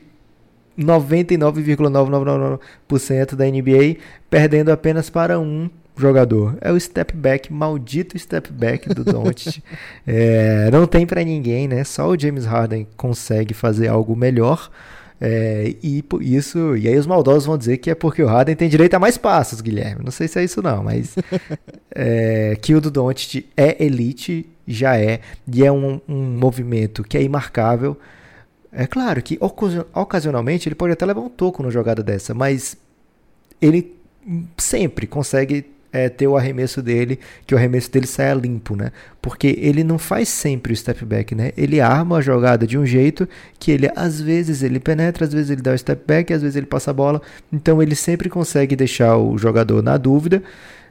[0.78, 3.98] 99,999% da NBA,
[4.30, 6.58] perdendo apenas para um jogador.
[6.62, 9.62] É o step back, maldito step back do Doncic.
[10.08, 11.84] é, não tem para ninguém, né?
[11.84, 14.72] Só o James Harden consegue fazer algo melhor.
[15.24, 18.68] É, e isso, e aí os maldosos vão dizer que é porque o Harden tem
[18.68, 20.04] direito a mais passos, Guilherme.
[20.04, 21.16] Não sei se é isso não, mas
[21.94, 27.16] é, que o do Doncic é elite, já é, e é um, um movimento que
[27.18, 27.96] é imarcável.
[28.72, 29.38] É claro que
[29.94, 32.76] ocasionalmente ele pode até levar um toco numa jogada dessa, mas
[33.62, 33.96] ele
[34.58, 38.92] sempre consegue é, ter o arremesso dele, que o arremesso dele saia limpo, né?
[39.22, 41.52] Porque ele não faz sempre o step back, né?
[41.58, 43.28] Ele arma a jogada de um jeito
[43.60, 46.56] que ele, às vezes, ele penetra, às vezes ele dá o step back, às vezes
[46.56, 47.22] ele passa a bola.
[47.52, 50.42] Então ele sempre consegue deixar o jogador na dúvida.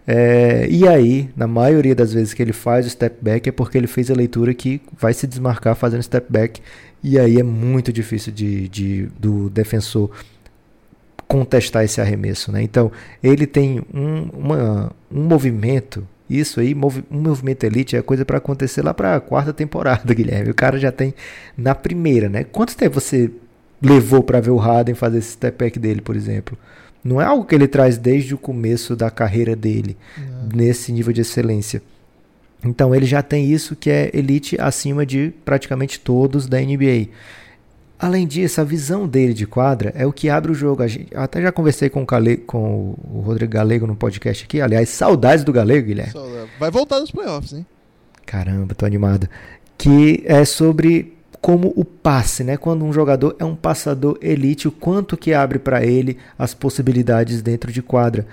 [0.07, 3.79] É, e aí, na maioria das vezes que ele faz o step back é porque
[3.79, 6.61] ele fez a leitura que vai se desmarcar fazendo step back.
[7.03, 10.11] E aí é muito difícil de, de do defensor
[11.31, 12.51] contestar esse arremesso.
[12.51, 12.61] Né?
[12.61, 12.91] Então,
[13.23, 16.05] ele tem um, uma, um movimento.
[16.29, 20.51] Isso aí, um movimento elite é coisa para acontecer lá para a quarta temporada, Guilherme.
[20.51, 21.15] O cara já tem
[21.57, 22.43] na primeira, né?
[22.43, 23.31] Quanto tempo você
[23.81, 26.59] levou para ver o Harden fazer esse step back dele, por exemplo?
[27.03, 30.49] Não é algo que ele traz desde o começo da carreira dele, Não.
[30.53, 31.81] nesse nível de excelência.
[32.65, 37.09] Então ele já tem isso que é elite acima de praticamente todos da NBA.
[38.01, 40.87] Além disso, a visão dele de quadra é o que abre o jogo.
[40.89, 42.07] Gente, até já conversei com o,
[42.47, 44.59] com o Rodrigo Galego no podcast aqui.
[44.59, 46.15] Aliás, saudades do Galego, Guilherme.
[46.59, 47.67] Vai voltar nos playoffs, hein?
[48.25, 49.29] Caramba, tô animado.
[49.77, 52.57] Que é sobre como o passe, né?
[52.57, 57.43] Quando um jogador é um passador elite, o quanto que abre para ele as possibilidades
[57.43, 58.27] dentro de quadra.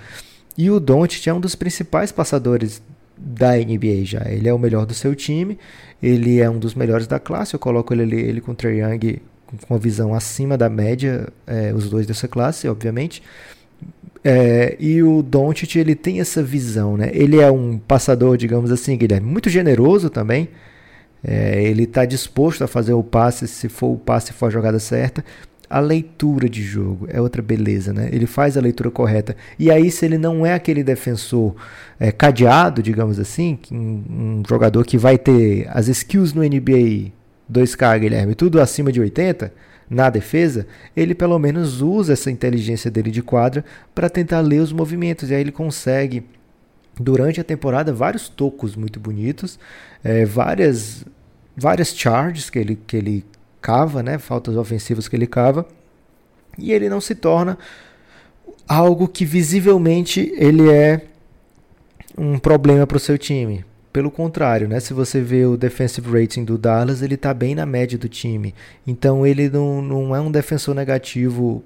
[0.56, 2.80] E o Doncic é um dos principais passadores
[3.18, 4.22] da NBA já.
[4.30, 5.58] Ele é o melhor do seu time,
[6.02, 7.52] ele é um dos melhores da classe.
[7.52, 9.20] Eu coloco ele, ele com o Trae Young
[9.56, 13.22] com uma visão acima da média, é, os dois dessa classe, obviamente.
[14.22, 17.10] É, e o Doncic ele tem essa visão, né?
[17.12, 20.48] Ele é um passador, digamos assim, Guilherme, muito generoso também.
[21.22, 24.78] É, ele está disposto a fazer o passe se for o passe for a jogada
[24.78, 25.24] certa.
[25.70, 28.08] A leitura de jogo é outra beleza, né?
[28.10, 29.36] Ele faz a leitura correta.
[29.58, 31.54] E aí, se ele não é aquele defensor
[32.00, 33.76] é, cadeado, digamos assim, um,
[34.08, 37.12] um jogador que vai ter as skills no NBA
[37.50, 39.52] 2K, Guilherme, tudo acima de 80
[39.88, 44.72] na defesa, ele pelo menos usa essa inteligência dele de quadra para tentar ler os
[44.72, 45.30] movimentos.
[45.30, 46.26] E aí ele consegue,
[46.98, 49.58] durante a temporada, vários tocos muito bonitos,
[50.04, 51.04] é, várias,
[51.56, 53.24] várias charges que ele, que ele
[53.60, 55.66] cava, né, faltas ofensivas que ele cava,
[56.58, 57.56] e ele não se torna
[58.66, 61.06] algo que visivelmente ele é
[62.16, 63.64] um problema para o seu time.
[63.92, 64.80] Pelo contrário, né?
[64.80, 68.54] Se você vê o defensive rating do Dallas, ele está bem na média do time.
[68.86, 71.64] Então ele não, não é um defensor negativo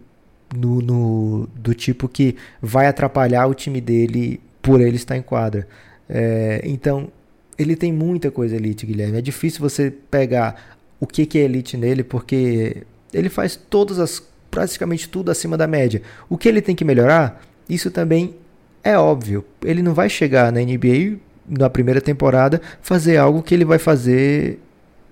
[0.55, 5.67] no, no, do tipo que vai atrapalhar o time dele por ele estar em quadra.
[6.09, 7.11] É, então
[7.59, 9.19] ele tem muita coisa elite, Guilherme.
[9.19, 14.23] É difícil você pegar o que, que é elite nele, porque ele faz todas as
[14.51, 16.03] praticamente tudo acima da média.
[16.29, 17.43] O que ele tem que melhorar?
[17.69, 18.37] Isso também
[18.85, 19.45] é óbvio.
[19.65, 21.19] Ele não vai chegar na NBA
[21.59, 24.59] na primeira temporada fazer algo que ele vai fazer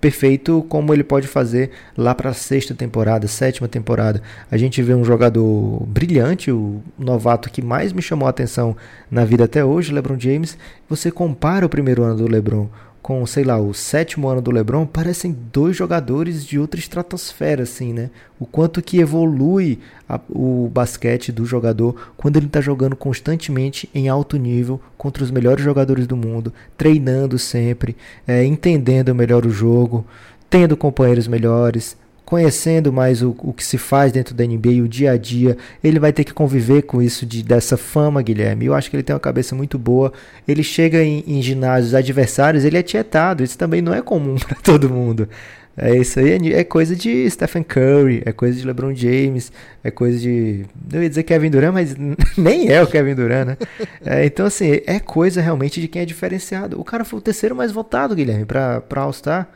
[0.01, 4.21] perfeito como ele pode fazer lá para a sexta temporada, sétima temporada.
[4.49, 8.75] A gente vê um jogador brilhante, o novato que mais me chamou a atenção
[9.11, 10.57] na vida até hoje, LeBron James.
[10.89, 12.67] Você compara o primeiro ano do LeBron
[13.01, 17.93] com, sei lá, o sétimo ano do LeBron, parecem dois jogadores de outra estratosfera, assim,
[17.93, 18.11] né?
[18.39, 24.07] O quanto que evolui a, o basquete do jogador quando ele está jogando constantemente em
[24.07, 27.97] alto nível contra os melhores jogadores do mundo, treinando sempre,
[28.27, 30.05] é, entendendo melhor o jogo,
[30.49, 31.97] tendo companheiros melhores,
[32.31, 35.99] conhecendo mais o, o que se faz dentro da NBA, o dia a dia, ele
[35.99, 38.67] vai ter que conviver com isso de, dessa fama, Guilherme.
[38.67, 40.13] Eu acho que ele tem uma cabeça muito boa.
[40.47, 43.43] Ele chega em, em ginásios adversários, ele é tietado.
[43.43, 45.27] Isso também não é comum para todo mundo.
[45.75, 49.51] É isso aí, é, é coisa de Stephen Curry, é coisa de LeBron James,
[49.83, 50.65] é coisa de.
[50.89, 51.97] Eu ia dizer Kevin Durant, mas
[52.37, 53.57] nem é o Kevin Durant, né?
[54.05, 56.79] É, então, assim, é coisa realmente de quem é diferenciado.
[56.79, 59.49] O cara foi o terceiro mais votado, Guilherme, para All-Star.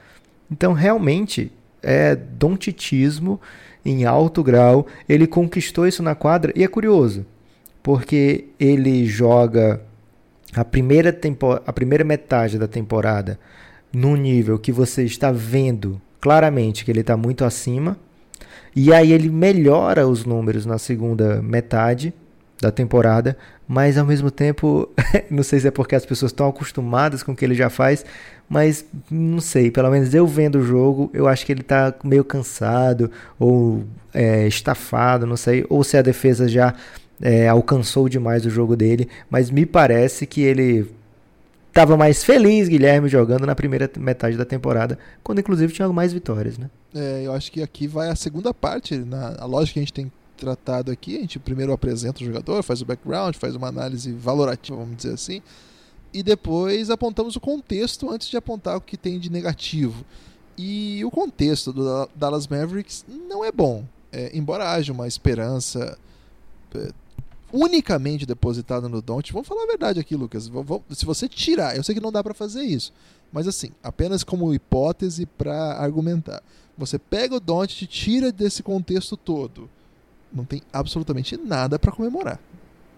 [0.51, 1.53] Então, realmente,
[1.85, 3.39] é dontitismo
[3.85, 4.87] em alto grau.
[5.07, 7.25] Ele conquistou isso na quadra e é curioso,
[7.83, 9.81] porque ele joga
[10.53, 13.39] a primeira, tempo, a primeira metade da temporada
[13.93, 17.97] num nível que você está vendo claramente que ele está muito acima.
[18.75, 22.13] E aí ele melhora os números na segunda metade
[22.59, 24.89] da temporada, mas ao mesmo tempo,
[25.29, 28.05] não sei se é porque as pessoas estão acostumadas com o que ele já faz,
[28.47, 32.23] mas não sei, pelo menos eu vendo o jogo, eu acho que ele está meio
[32.23, 33.83] cansado ou
[34.13, 36.73] é, estafado, não sei, ou se a defesa já
[37.21, 40.87] é, alcançou demais o jogo dele, mas me parece que ele
[41.67, 46.57] estava mais feliz, Guilherme, jogando na primeira metade da temporada, quando inclusive tinha mais vitórias,
[46.57, 46.69] né?
[46.93, 49.93] É, eu acho que aqui vai a segunda parte, na a lógica que a gente
[49.93, 54.11] tem tratado aqui, a gente primeiro apresenta o jogador, faz o background, faz uma análise
[54.13, 55.41] valorativa, vamos dizer assim,
[56.15, 60.05] e depois apontamos o contexto antes de apontar o que tem de negativo.
[60.57, 65.97] E o contexto do Dallas Mavericks não é bom, é, embora haja uma esperança
[66.73, 66.91] é,
[67.51, 69.33] unicamente depositada no Don't.
[69.33, 70.49] Vamos falar a verdade aqui, Lucas.
[70.91, 72.93] Se você tirar, eu sei que não dá para fazer isso,
[73.31, 76.41] mas assim, apenas como hipótese para argumentar.
[76.77, 79.69] Você pega o Don't e tira desse contexto todo
[80.35, 82.39] não tem absolutamente nada para comemorar.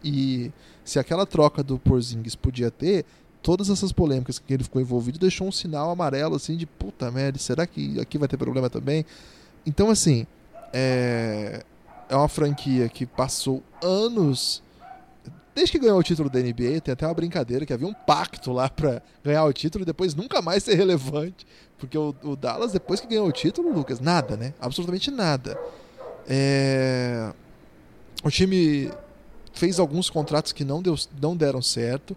[0.07, 0.53] E
[0.85, 3.03] se aquela troca do Porzingis podia ter,
[3.41, 7.37] todas essas polêmicas que ele ficou envolvido deixou um sinal amarelo assim de puta merda,
[7.37, 9.05] será que aqui vai ter problema também?
[9.65, 10.25] Então assim,
[10.71, 11.61] é,
[12.07, 14.63] é uma franquia que passou anos
[15.53, 18.53] desde que ganhou o título da NBA, tem até uma brincadeira que havia um pacto
[18.53, 21.47] lá para ganhar o título e depois nunca mais ser relevante,
[21.79, 24.53] porque o, o Dallas depois que ganhou o título, Lucas, nada, né?
[24.61, 25.59] Absolutamente nada.
[26.29, 27.33] É...
[28.23, 28.91] O time
[29.57, 32.15] fez alguns contratos que não, deu, não deram certo.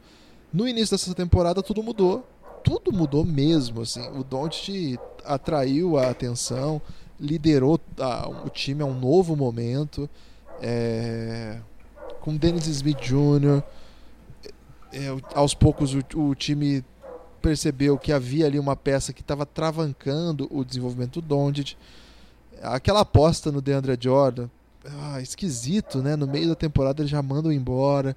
[0.53, 2.26] No início dessa temporada tudo mudou.
[2.62, 3.82] Tudo mudou mesmo.
[3.82, 4.07] Assim.
[4.11, 6.80] O Doncic atraiu a atenção,
[7.18, 10.09] liderou a, o time a um novo momento.
[10.61, 11.59] É...
[12.20, 13.62] Com Dennis Smith Jr.,
[14.93, 16.84] é, aos poucos o, o, time
[17.41, 21.76] percebeu que havia ali uma peça que estava travancando o desenvolvimento do Doncic
[22.62, 24.49] aquela aposta no DeAndre Jordan,
[24.84, 26.16] ah, esquisito, né?
[26.16, 28.16] No meio da temporada eles já mandam embora.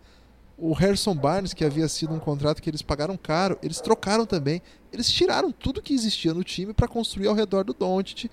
[0.58, 4.62] O Harrison Barnes, que havia sido um contrato que eles pagaram caro, eles trocaram também.
[4.92, 8.30] Eles tiraram tudo que existia no time para construir ao redor do Doncic.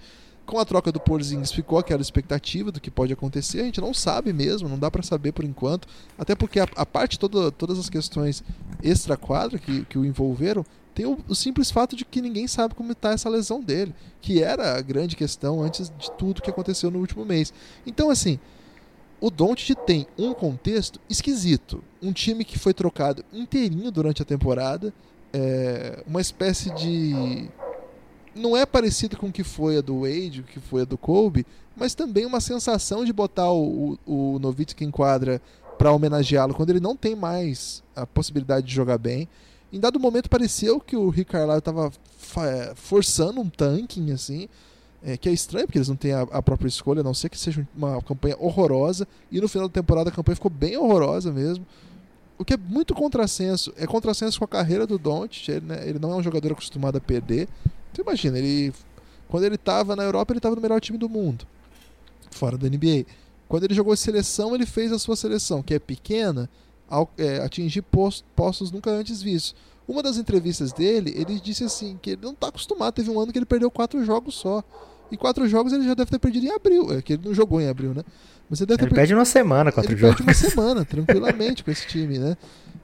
[0.47, 3.61] Com a troca do Porzingis ficou aquela expectativa do que pode acontecer.
[3.61, 5.89] A gente não sabe mesmo, não dá para saber por enquanto.
[6.19, 8.43] Até porque a, a parte toda, todas as questões
[8.83, 10.65] extra-quadra que, que o envolveram
[10.95, 14.43] tem o, o, simples fato de que ninguém sabe como está essa lesão dele, que
[14.43, 17.53] era a grande questão antes de tudo que aconteceu no último mês.
[17.87, 18.39] Então, assim,
[19.21, 21.83] o Doncic tem um contexto esquisito.
[22.03, 24.93] Um time que foi trocado inteirinho durante a temporada,
[25.33, 27.49] é, uma espécie de...
[28.35, 30.97] Não é parecido com o que foi a do Wade, o que foi a do
[30.97, 31.45] Kobe,
[31.77, 35.43] mas também uma sensação de botar o, o, o Nowitzki em quadra
[35.77, 39.27] para homenageá-lo quando ele não tem mais a possibilidade de jogar bem.
[39.73, 41.93] Em dado momento pareceu que o Rick Carlisle estava
[42.39, 44.49] é, forçando um tanking, assim,
[45.03, 47.29] é, que é estranho, porque eles não têm a, a, própria escolha, a não ser
[47.29, 49.07] que seja uma campanha horrorosa.
[49.31, 51.67] E no final da temporada a campanha ficou bem horrorosa mesmo.
[52.39, 53.73] o que é muito contrassenso.
[53.77, 55.49] É contrassenso com a carreira do Doncic.
[55.49, 57.49] Ele, né, ele não é um jogador acostumado a perder.
[57.93, 58.73] Então imagina, ele
[59.31, 61.47] quando ele estava na Europa, ele estava no melhor time do mundo,
[62.33, 63.07] fora da NBA.
[63.49, 66.51] Quando ele jogou seleção, ele fez a sua seleção, que é pequena,
[66.91, 69.55] ao, é, atingir post, postos nunca antes vistos.
[69.87, 72.95] Uma das entrevistas dele, ele disse assim que ele não está acostumado.
[72.95, 74.63] Teve um ano que ele perdeu quatro jogos só.
[75.11, 76.93] E quatro jogos ele já deve ter perdido em abril.
[76.93, 78.05] É que ele não jogou em abril, né?
[78.49, 80.17] Mas ele deve ter ele perde uma semana quatro ele jogos.
[80.17, 82.37] Perde uma semana, tranquilamente, com esse time, né?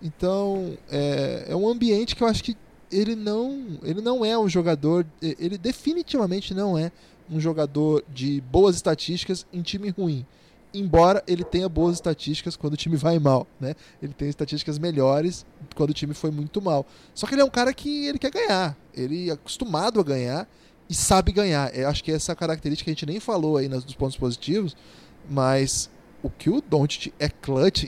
[0.03, 2.57] Então, é, é um ambiente que eu acho que
[2.91, 6.91] ele não, ele não é um jogador, ele definitivamente não é
[7.31, 10.25] um jogador de boas estatísticas em time ruim
[10.79, 13.74] embora ele tenha boas estatísticas quando o time vai mal, né?
[14.03, 16.87] Ele tem estatísticas melhores quando o time foi muito mal.
[17.14, 20.49] Só que ele é um cara que ele quer ganhar, ele é acostumado a ganhar
[20.89, 21.74] e sabe ganhar.
[21.77, 24.77] Eu acho que essa característica a gente nem falou aí nos pontos positivos,
[25.29, 25.91] mas
[26.22, 27.85] o que o Doncic é clutch,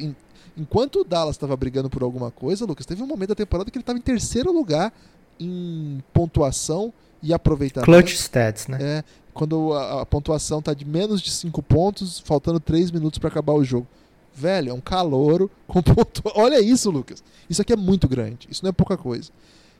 [0.57, 3.79] enquanto o Dallas estava brigando por alguma coisa, Lucas, teve um momento da temporada que
[3.79, 4.93] ele estava em terceiro lugar
[5.39, 7.91] em pontuação e aproveitamento.
[7.91, 8.79] Clutch stats, né?
[8.81, 9.05] É,
[9.39, 13.53] quando a, a pontuação tá de menos de 5 pontos, faltando 3 minutos para acabar
[13.53, 13.87] o jogo.
[14.35, 16.23] Velho, é um calouro com pontu...
[16.35, 17.23] Olha isso, Lucas.
[17.49, 18.49] Isso aqui é muito grande.
[18.51, 19.31] Isso não é pouca coisa.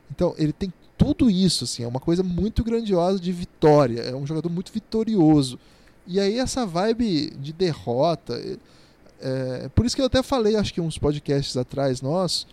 [0.09, 3.99] Então, ele tem tudo isso, assim, é uma coisa muito grandiosa de vitória.
[3.99, 5.59] É um jogador muito vitorioso.
[6.07, 8.35] E aí, essa vibe de derrota.
[9.19, 12.47] É, é por isso que eu até falei, acho que uns podcasts atrás nossos,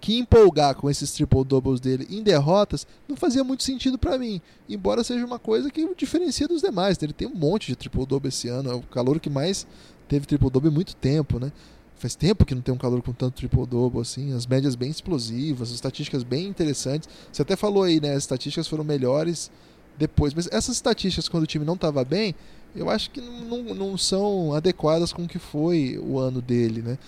[0.00, 4.40] que empolgar com esses triple doubles dele em derrotas não fazia muito sentido para mim,
[4.68, 7.00] embora seja uma coisa que o diferencia dos demais.
[7.02, 9.66] Ele tem um monte de triple double esse ano, é o calor que mais
[10.08, 11.52] teve triple double em muito tempo, né?
[11.96, 14.90] Faz tempo que não tem um calor com tanto triple double assim, as médias bem
[14.90, 17.08] explosivas, as estatísticas bem interessantes.
[17.30, 18.12] Você até falou aí, né?
[18.12, 19.50] As estatísticas foram melhores
[19.98, 22.34] depois, mas essas estatísticas quando o time não estava bem,
[22.74, 26.80] eu acho que não, não, não são adequadas com o que foi o ano dele,
[26.80, 26.98] né?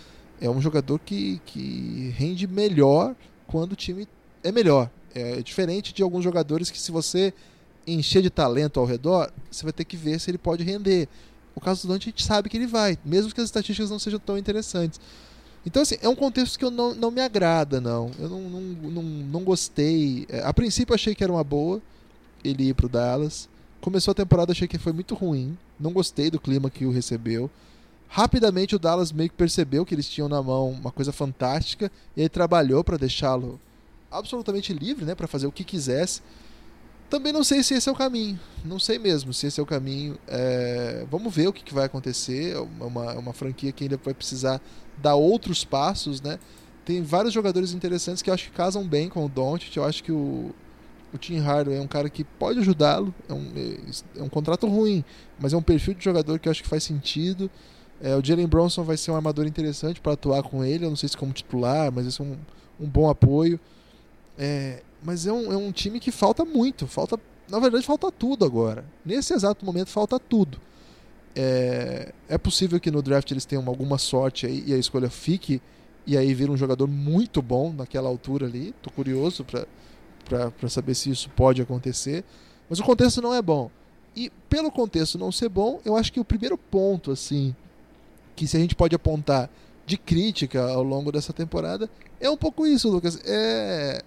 [0.40, 3.14] É um jogador que, que rende melhor
[3.46, 4.08] quando o time
[4.42, 4.90] é melhor.
[5.14, 7.32] É diferente de alguns jogadores que, se você
[7.86, 11.08] encher de talento ao redor, você vai ter que ver se ele pode render.
[11.54, 13.98] O caso do Dante, a gente sabe que ele vai, mesmo que as estatísticas não
[13.98, 14.98] sejam tão interessantes.
[15.64, 18.10] Então, assim, é um contexto que eu não, não me agrada, não.
[18.18, 20.26] Eu não, não, não, não gostei.
[20.28, 21.80] É, a princípio, achei que era uma boa
[22.42, 23.48] ele ir para o Dallas.
[23.80, 25.56] Começou a temporada, achei que foi muito ruim.
[25.78, 27.50] Não gostei do clima que o recebeu.
[28.14, 32.20] Rapidamente o Dallas meio que percebeu que eles tinham na mão uma coisa fantástica e
[32.20, 33.58] aí trabalhou para deixá-lo
[34.10, 36.20] absolutamente livre, né, para fazer o que quisesse.
[37.08, 39.66] Também não sei se esse é o caminho, não sei mesmo se esse é o
[39.66, 40.18] caminho.
[40.28, 41.06] É...
[41.10, 42.54] Vamos ver o que, que vai acontecer.
[42.54, 44.60] É uma, é uma franquia que ainda vai precisar
[44.98, 46.38] dar outros passos, né?
[46.84, 49.74] Tem vários jogadores interessantes que eu acho que casam bem com o Doncic.
[49.74, 50.54] Eu acho que o,
[51.14, 53.14] o Tim Hardaway é um cara que pode ajudá-lo.
[53.26, 55.02] É um, é, é um contrato ruim,
[55.40, 57.50] mas é um perfil de jogador que eu acho que faz sentido.
[58.02, 60.84] É, o Jalen Bronson vai ser um armador interessante para atuar com ele.
[60.84, 62.36] Eu não sei se como titular, mas esse é um,
[62.80, 63.60] um bom apoio.
[64.36, 66.88] É, mas é um, é um time que falta muito.
[66.88, 68.84] Falta, na verdade, falta tudo agora.
[69.04, 70.58] Nesse exato momento, falta tudo.
[71.36, 75.62] É, é possível que no draft eles tenham alguma sorte aí e a escolha fique
[76.04, 78.74] e aí vira um jogador muito bom naquela altura ali.
[78.82, 82.24] Tô curioso para saber se isso pode acontecer.
[82.68, 83.70] Mas o contexto não é bom.
[84.16, 87.54] E pelo contexto não ser bom, eu acho que o primeiro ponto assim
[88.34, 89.50] que se a gente pode apontar
[89.84, 91.88] de crítica ao longo dessa temporada,
[92.20, 93.18] é um pouco isso, Lucas.
[93.24, 94.02] É...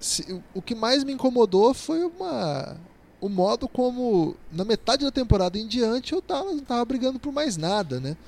[0.00, 2.76] Se, o que mais me incomodou foi uma
[3.24, 7.32] o modo como na metade da temporada em diante eu tava, não tava brigando por
[7.32, 8.18] mais nada, né?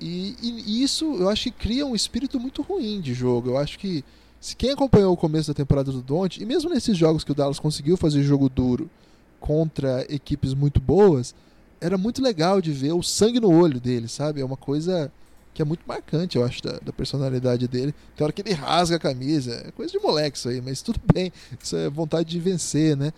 [0.00, 3.50] E, e, isso eu acho que cria um espírito muito ruim de jogo.
[3.50, 4.04] Eu acho que
[4.40, 7.34] se quem acompanhou o começo da temporada do Don't, e mesmo nesses jogos que o
[7.34, 8.90] Dallas conseguiu fazer jogo duro
[9.38, 11.34] contra equipes muito boas,
[11.80, 14.40] era muito legal de ver o sangue no olho dele, sabe?
[14.40, 15.10] É uma coisa
[15.54, 17.94] que é muito marcante, eu acho, da, da, personalidade dele.
[18.16, 21.00] Tem hora que ele rasga a camisa, é coisa de moleque isso aí, mas tudo
[21.14, 23.12] bem, isso é vontade de vencer, né?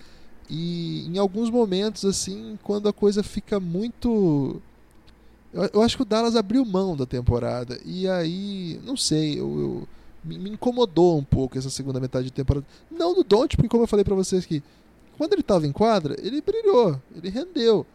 [0.48, 4.60] E em alguns momentos, assim, quando a coisa fica muito.
[5.52, 9.58] Eu, eu acho que o Dallas abriu mão da temporada, e aí, não sei, eu,
[9.58, 9.88] eu
[10.22, 12.66] me, me, incomodou um pouco essa segunda metade de temporada.
[12.90, 14.62] Não do Don't, porque, como eu falei para vocês que
[15.16, 17.86] quando ele estava em quadra, ele brilhou, ele rendeu.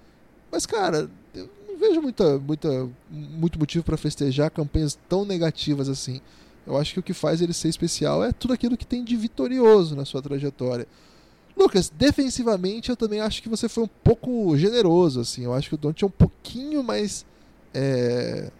[0.52, 6.20] Mas, cara, eu não vejo muita, muita, muito motivo para festejar campanhas tão negativas assim.
[6.66, 9.16] Eu acho que o que faz ele ser especial é tudo aquilo que tem de
[9.16, 10.88] vitorioso na sua trajetória.
[11.58, 15.44] Lucas, defensivamente eu também acho que você foi um pouco generoso, assim.
[15.44, 17.26] Eu acho que o Don't é um pouquinho mais
[17.74, 18.52] é,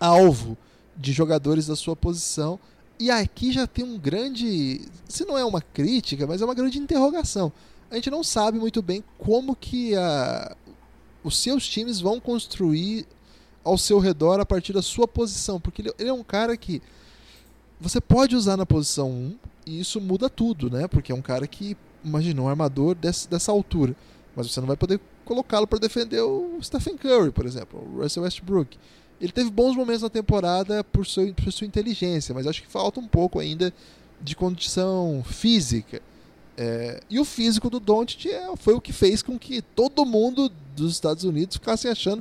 [0.00, 0.56] alvo
[0.96, 2.58] de jogadores da sua posição.
[2.98, 6.78] E aqui já tem um grande, se não é uma crítica, mas é uma grande
[6.78, 7.52] interrogação.
[7.90, 10.56] A gente não sabe muito bem como que a,
[11.22, 13.06] os seus times vão construir
[13.64, 16.80] ao seu redor a partir da sua posição, porque ele, ele é um cara que
[17.80, 20.88] você pode usar na posição 1 e isso muda tudo, né?
[20.88, 23.94] Porque é um cara que, imagina, um armador desse, dessa altura,
[24.34, 28.22] mas você não vai poder colocá-lo para defender o Stephen Curry, por exemplo, o Russell
[28.22, 28.78] Westbrook.
[29.20, 32.98] Ele teve bons momentos na temporada por, seu, por sua inteligência, mas acho que falta
[32.98, 33.72] um pouco ainda
[34.20, 36.00] de condição física.
[36.60, 40.50] É, e o físico do Doncic é, foi o que fez com que todo mundo
[40.74, 42.20] dos Estados Unidos ficasse achando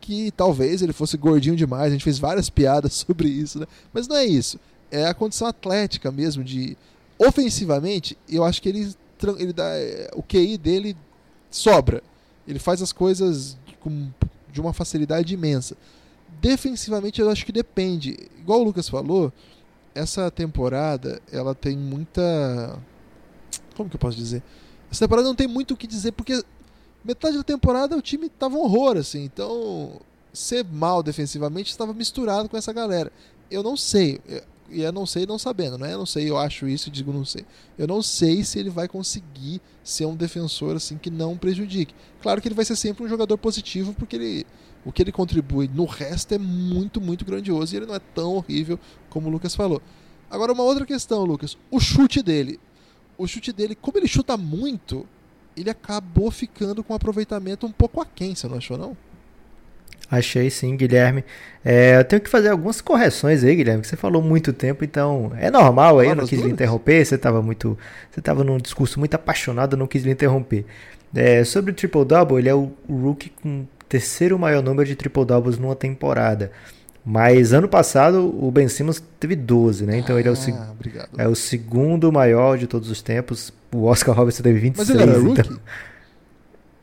[0.00, 1.88] que talvez ele fosse gordinho demais.
[1.88, 3.66] A gente fez várias piadas sobre isso, né?
[3.92, 4.58] Mas não é isso.
[4.90, 6.78] É a condição atlética mesmo de
[7.18, 8.94] ofensivamente, eu acho que ele
[9.38, 10.96] ele dá é, o QI dele
[11.50, 12.02] sobra.
[12.48, 14.08] Ele faz as coisas com,
[14.50, 15.76] de uma facilidade imensa.
[16.40, 18.18] Defensivamente, eu acho que depende.
[18.38, 19.32] Igual o Lucas falou,
[19.94, 22.78] essa temporada ela tem muita.
[23.76, 24.42] Como que eu posso dizer?
[24.90, 26.42] Essa temporada não tem muito o que dizer, porque
[27.04, 29.24] metade da temporada o time tava um horror, assim.
[29.24, 30.00] Então,
[30.32, 33.12] ser mal defensivamente estava misturado com essa galera.
[33.50, 34.20] Eu não sei.
[34.70, 35.92] E eu não sei não sabendo, né?
[35.92, 37.44] Eu não sei, eu acho isso e digo não sei.
[37.78, 41.94] Eu não sei se ele vai conseguir ser um defensor assim que não prejudique.
[42.22, 44.46] Claro que ele vai ser sempre um jogador positivo, porque ele
[44.84, 48.34] o que ele contribui no resto é muito, muito grandioso e ele não é tão
[48.34, 49.80] horrível como o Lucas falou.
[50.30, 52.58] Agora, uma outra questão, Lucas: o chute dele.
[53.16, 55.06] O chute dele, como ele chuta muito,
[55.56, 58.96] ele acabou ficando com um aproveitamento um pouco aquém, você não achou, não?
[60.10, 61.24] Achei sim, Guilherme.
[61.64, 65.32] É, eu tenho que fazer algumas correções aí, Guilherme, que você falou muito tempo, então
[65.36, 67.78] é normal aí, eu não quis lhe interromper, você estava muito.
[68.10, 70.66] Você estava num discurso muito apaixonado, eu não quis lhe interromper.
[71.14, 75.24] É, sobre o Triple Double, ele é o rookie com terceiro maior número de triple
[75.24, 76.50] doubles numa temporada.
[77.04, 79.98] Mas ano passado o Ben Simmons teve 12, né?
[79.98, 83.52] Então ele é o, ah, é o segundo maior de todos os tempos.
[83.70, 84.88] O Oscar Robertson teve 26.
[84.88, 85.44] Mas ele era então...
[85.44, 85.60] rookie?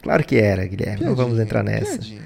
[0.04, 0.98] Claro que era, Guilherme.
[0.98, 1.94] Piadinha, não vamos entrar nessa.
[1.94, 2.22] Piadinha.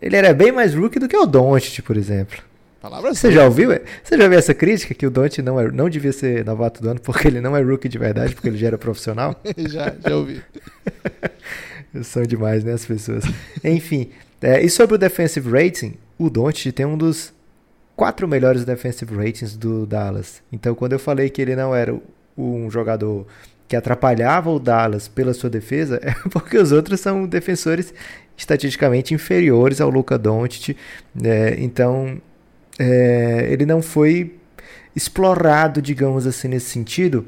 [0.00, 2.38] Ele era bem mais rookie do que o Doncic, por exemplo.
[2.80, 3.70] Palavras você já ouviu?
[4.02, 6.88] Você já viu essa crítica que o Doncic não, é, não devia ser novato do
[6.88, 9.38] ano porque ele não é rookie de verdade, porque ele já era profissional?
[9.68, 10.42] já, já ouvi.
[12.02, 13.24] São demais, né, as pessoas.
[13.64, 14.10] Enfim,
[14.40, 17.32] é, e sobre o defensive rating, o Doncic tem um dos
[17.94, 20.42] quatro melhores defensive ratings do Dallas.
[20.52, 21.98] Então, quando eu falei que ele não era
[22.36, 23.26] um jogador
[23.66, 27.92] que atrapalhava o Dallas pela sua defesa, é porque os outros são defensores
[28.36, 30.76] estatisticamente inferiores ao Luca Doncic.
[31.22, 32.20] É, então,
[32.78, 34.36] é, ele não foi
[34.94, 37.26] explorado, digamos assim, nesse sentido,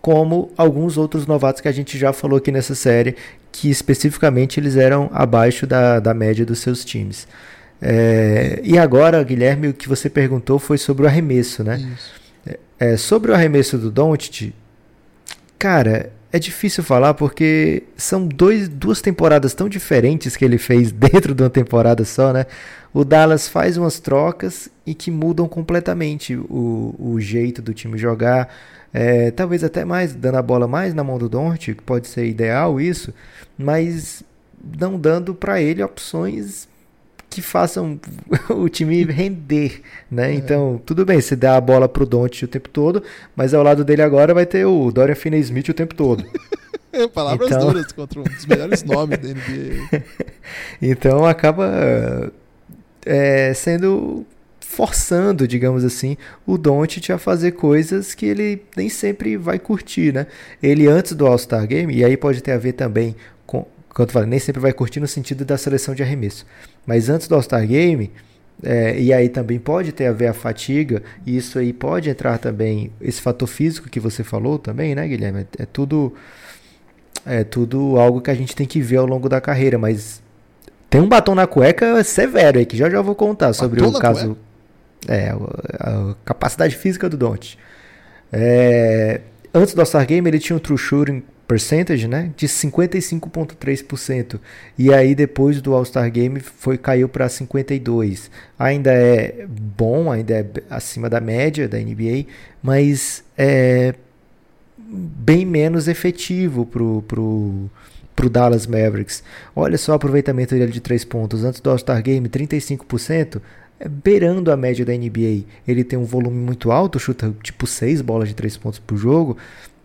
[0.00, 3.16] como alguns outros novatos que a gente já falou aqui nessa série,
[3.50, 7.26] que especificamente eles eram abaixo da, da média dos seus times.
[7.80, 11.96] É, e agora, Guilherme, o que você perguntou foi sobre o arremesso, né?
[12.46, 14.52] É, é, sobre o arremesso do Doncic,
[15.58, 21.34] cara, é difícil falar porque são dois, duas temporadas tão diferentes que ele fez dentro
[21.34, 22.46] de uma temporada só, né?
[22.92, 28.48] O Dallas faz umas trocas e que mudam completamente o, o jeito do time jogar.
[28.92, 32.80] É, talvez até mais, dando a bola mais na mão do Doncic, pode ser ideal
[32.80, 33.12] isso,
[33.56, 34.22] mas
[34.78, 36.66] não dando para ele opções
[37.30, 38.00] que façam
[38.50, 40.30] o time render, né?
[40.30, 40.34] É.
[40.34, 43.02] Então, tudo bem, você dá a bola pro Don't o tempo todo,
[43.36, 46.24] mas ao lado dele agora vai ter o Dorian Finney-Smith o tempo todo.
[47.14, 47.66] Palavras então...
[47.66, 50.04] duras contra um dos melhores nomes da NBA.
[50.80, 52.32] então, acaba
[53.04, 54.26] é, sendo
[54.60, 56.16] forçando, digamos assim,
[56.46, 60.26] o Doncic a fazer coisas que ele nem sempre vai curtir, né?
[60.62, 63.16] Ele antes do All-Star Game, e aí pode ter a ver também
[63.46, 63.66] com,
[63.98, 66.46] quando eu falo, nem sempre vai curtir no sentido da seleção de arremesso.
[66.86, 68.12] Mas antes do All-Star Game,
[68.62, 72.38] é, e aí também pode ter a ver a fatiga, e isso aí pode entrar
[72.38, 75.48] também, esse fator físico que você falou também, né, Guilherme?
[75.58, 76.14] É, tudo
[77.26, 80.22] é tudo algo que a gente tem que ver ao longo da carreira, mas
[80.88, 84.00] tem um batom na cueca severo aí, que já já vou contar sobre batom o
[84.00, 84.38] caso.
[85.08, 87.58] É, a, a, capacidade física do Don't.
[88.32, 89.22] É,
[89.52, 94.38] antes do All-Star Game, ele tinha um true shooting percentage, né, de 55.3%.
[94.76, 98.30] E aí depois do All-Star Game foi caiu para 52.
[98.58, 102.26] Ainda é bom, ainda é acima da média da NBA,
[102.62, 103.94] mas é
[104.76, 107.70] bem menos efetivo pro pro
[108.14, 109.22] pro Dallas Mavericks.
[109.56, 113.40] Olha só o aproveitamento dele de 3 pontos antes do All-Star Game, 35%.
[113.80, 115.44] É beirando a média da NBA.
[115.66, 119.36] Ele tem um volume muito alto, chuta tipo 6 bolas de 3 pontos por jogo,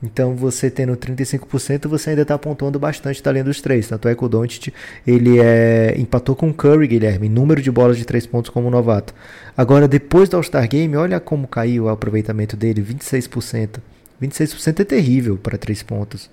[0.04, 3.88] então você tendo 35%, você ainda está pontuando bastante da linha dos três.
[3.88, 4.74] Tanto é que o Doncic,
[5.08, 8.70] ele é, empatou com o Curry, Guilherme, em número de bolas de três pontos como
[8.70, 9.16] novato.
[9.56, 13.80] Agora, depois do All-Star Game, olha como caiu o aproveitamento dele, 26%.
[14.22, 16.30] 26% é terrível para três pontos.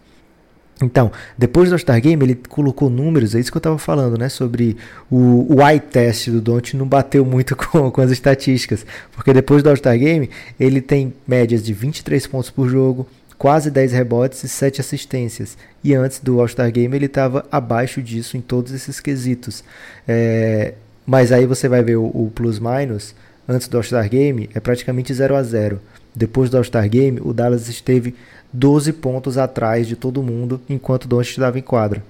[0.82, 4.28] Então, depois do All-Star Game, ele colocou números, é isso que eu estava falando, né?
[4.28, 4.76] Sobre
[5.08, 8.84] o, o eye test do Don't não bateu muito com, com as estatísticas.
[9.12, 13.06] Porque depois do All-Star Game, ele tem médias de 23 pontos por jogo,
[13.40, 15.56] quase 10 rebotes e 7 assistências.
[15.82, 19.64] E antes do All-Star Game, ele estava abaixo disso em todos esses quesitos.
[20.06, 20.74] É,
[21.06, 23.14] mas aí você vai ver o, o plus-minus,
[23.48, 25.80] antes do All-Star Game, é praticamente 0 a 0
[26.14, 28.14] Depois do All-Star Game, o Dallas esteve
[28.52, 32.04] 12 pontos atrás de todo mundo enquanto o Doncic estava em quadra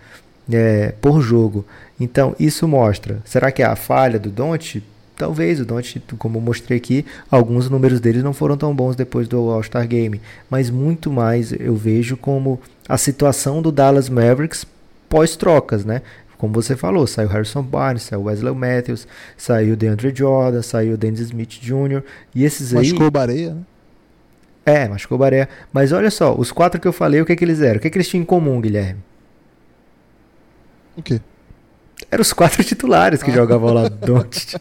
[0.53, 1.65] é, por jogo.
[2.01, 3.19] Então isso mostra.
[3.25, 4.83] Será que é a falha do Doncic?
[5.21, 9.29] Talvez o Doncic, como eu mostrei aqui, alguns números dele não foram tão bons depois
[9.29, 10.19] do All-Star Game,
[10.49, 12.59] mas muito mais eu vejo como
[12.89, 14.65] a situação do Dallas Mavericks
[15.11, 16.01] pós-trocas, né?
[16.39, 19.07] Como você falou, saiu Harrison Barnes, saiu Wesley Matthews,
[19.37, 22.03] saiu DeAndre Jordan, saiu Dennis Smith Jr.
[22.35, 22.87] E esses Machucou aí.
[22.87, 23.63] Machucou o Bareia, né?
[24.65, 25.49] É, machucou o Baré.
[25.71, 27.77] Mas olha só, os quatro que eu falei, o que, que eles eram?
[27.77, 29.01] O que, que eles tinham em comum, Guilherme?
[30.97, 31.21] O quê?
[32.11, 33.35] Eram os quatro titulares que ah.
[33.35, 34.61] jogavam lá do Doncic.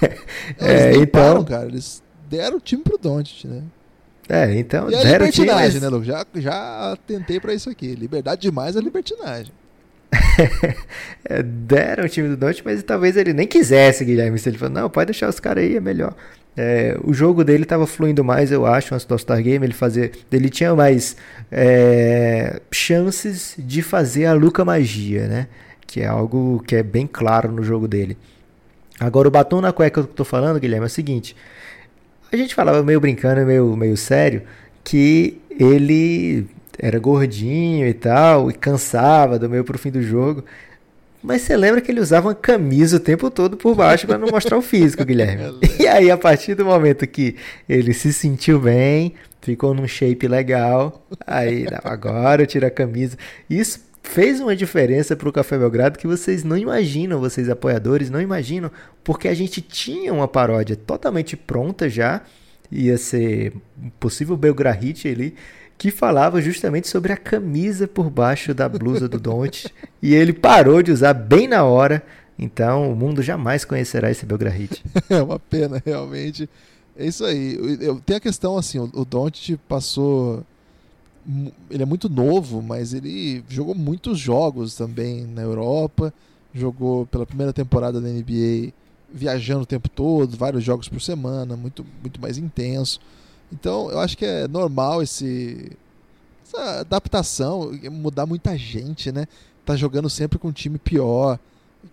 [0.58, 3.62] é, então, cara, eles deram o time pro Doncic, né?
[4.28, 6.06] É, então e a deram libertinagem, time, né, Lucas?
[6.06, 7.94] Já, já tentei para isso aqui.
[7.94, 9.52] Liberdade demais é libertinagem.
[11.24, 14.38] é, deram o time do Doncic, mas talvez ele nem quisesse, Guilherme.
[14.38, 16.14] Se ele falou, não, pode deixar os caras aí, é melhor.
[16.56, 19.64] É, o jogo dele estava fluindo mais, eu acho, antes do All-Star Game.
[19.64, 21.16] Ele, fazia, ele tinha mais
[21.52, 25.46] é, chances de fazer a Luca Magia, né?
[25.86, 28.16] Que é algo que é bem claro no jogo dele.
[28.98, 31.36] Agora, o batom na cueca que eu tô falando, Guilherme, é o seguinte.
[32.32, 34.42] A gente falava meio brincando, meio, meio sério,
[34.82, 36.46] que ele
[36.78, 40.44] era gordinho e tal, e cansava do meio pro fim do jogo.
[41.22, 44.28] Mas você lembra que ele usava uma camisa o tempo todo por baixo para não
[44.28, 45.58] mostrar o físico, Guilherme.
[45.80, 47.36] E aí, a partir do momento que
[47.68, 53.16] ele se sentiu bem, ficou num shape legal, aí, não, agora eu tiro a camisa.
[53.48, 58.20] Isso fez uma diferença para o Café Belgrado que vocês não imaginam, vocês apoiadores não
[58.20, 58.70] imaginam,
[59.04, 62.22] porque a gente tinha uma paródia totalmente pronta já,
[62.70, 63.52] ia ser
[63.82, 65.34] um possível Belgrahit ali,
[65.76, 70.82] que falava justamente sobre a camisa por baixo da blusa do Don't e ele parou
[70.82, 72.02] de usar bem na hora.
[72.38, 74.82] Então o mundo jamais conhecerá esse Belgrahit.
[75.10, 76.48] É uma pena, realmente.
[76.96, 77.58] É isso aí.
[77.80, 80.44] Eu, tem a questão assim, o, o Don't passou.
[81.70, 86.12] Ele é muito novo, mas ele jogou muitos jogos também na Europa.
[86.54, 88.72] Jogou pela primeira temporada da NBA
[89.12, 93.00] viajando o tempo todo, vários jogos por semana, muito, muito mais intenso.
[93.52, 95.72] Então, eu acho que é normal esse
[96.44, 99.26] essa adaptação, mudar muita gente, né?
[99.64, 101.38] Tá jogando sempre com um time pior,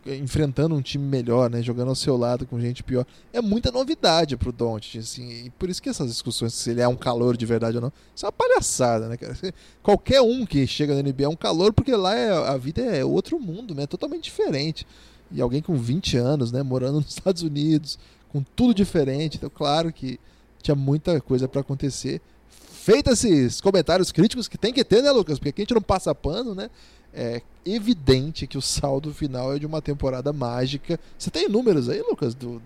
[0.05, 1.61] enfrentando um time melhor, né?
[1.61, 3.05] Jogando ao seu lado com gente pior.
[3.31, 6.87] É muita novidade pro Doncic, assim, e por isso que essas discussões se ele é
[6.87, 9.17] um calor de verdade ou não, isso é uma palhaçada, né?
[9.81, 13.03] Qualquer um que chega na NBA é um calor porque lá é, a vida é
[13.05, 13.87] outro mundo, né?
[13.87, 14.85] Totalmente diferente.
[15.31, 17.97] E alguém com 20 anos, né, morando nos Estados Unidos,
[18.29, 20.19] com tudo diferente, então claro que
[20.61, 22.21] tinha muita coisa para acontecer.
[22.49, 25.39] Feitos esses comentários críticos que tem que ter, né, Lucas?
[25.39, 26.69] Porque aqui a gente não passa pano, né?
[27.13, 30.99] É evidente que o saldo final é de uma temporada mágica.
[31.17, 32.33] Você tem números aí, Lucas?
[32.33, 32.61] Do,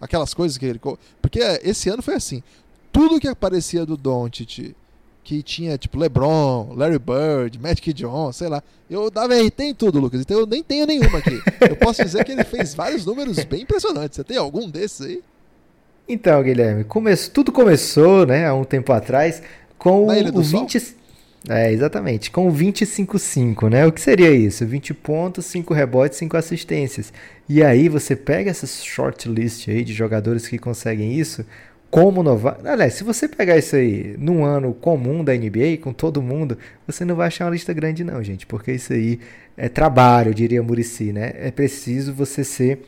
[0.00, 0.80] aquelas coisas que ele.
[1.20, 2.42] Porque esse ano foi assim:
[2.92, 4.74] tudo que aparecia do Doncic,
[5.24, 8.62] que tinha tipo LeBron, Larry Bird, Magic Johnson, sei lá.
[8.90, 11.40] Eu dava RT em tudo, Lucas, então eu nem tenho nenhuma aqui.
[11.60, 14.16] Eu posso dizer que ele fez vários números bem impressionantes.
[14.16, 15.22] Você tem algum desses aí?
[16.08, 17.16] Então, Guilherme, come...
[17.16, 19.42] tudo começou, né, há um tempo atrás,
[19.78, 20.96] com o 20.
[21.48, 23.84] É, exatamente, com o 25-5, né?
[23.84, 24.64] O que seria isso?
[24.64, 27.12] 20 pontos, 5 rebotes, 5 assistências.
[27.48, 31.44] E aí você pega essa short list aí de jogadores que conseguem isso
[31.90, 32.66] como novato.
[32.66, 37.04] Aliás, se você pegar isso aí num ano comum da NBA, com todo mundo, você
[37.04, 39.18] não vai achar uma lista grande, não, gente, porque isso aí
[39.56, 41.32] é trabalho, diria Murici, né?
[41.34, 42.82] É preciso você ser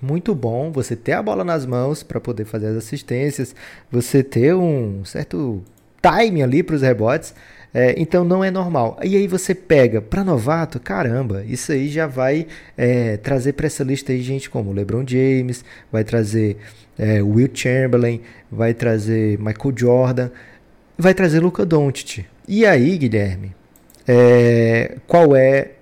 [0.00, 3.54] muito bom você ter a bola nas mãos para poder fazer as assistências,
[3.90, 5.62] você ter um certo
[6.00, 7.34] time ali para os rebotes.
[7.72, 8.98] É, então não é normal.
[9.02, 12.46] E aí você pega para novato, caramba, isso aí já vai
[12.76, 16.56] é, trazer para essa lista aí gente como LeBron James, vai trazer
[16.98, 20.30] é, Will Chamberlain, vai trazer Michael Jordan,
[20.96, 22.24] vai trazer Luca Doncic.
[22.46, 23.54] E aí, Guilherme,
[24.06, 25.72] é, qual é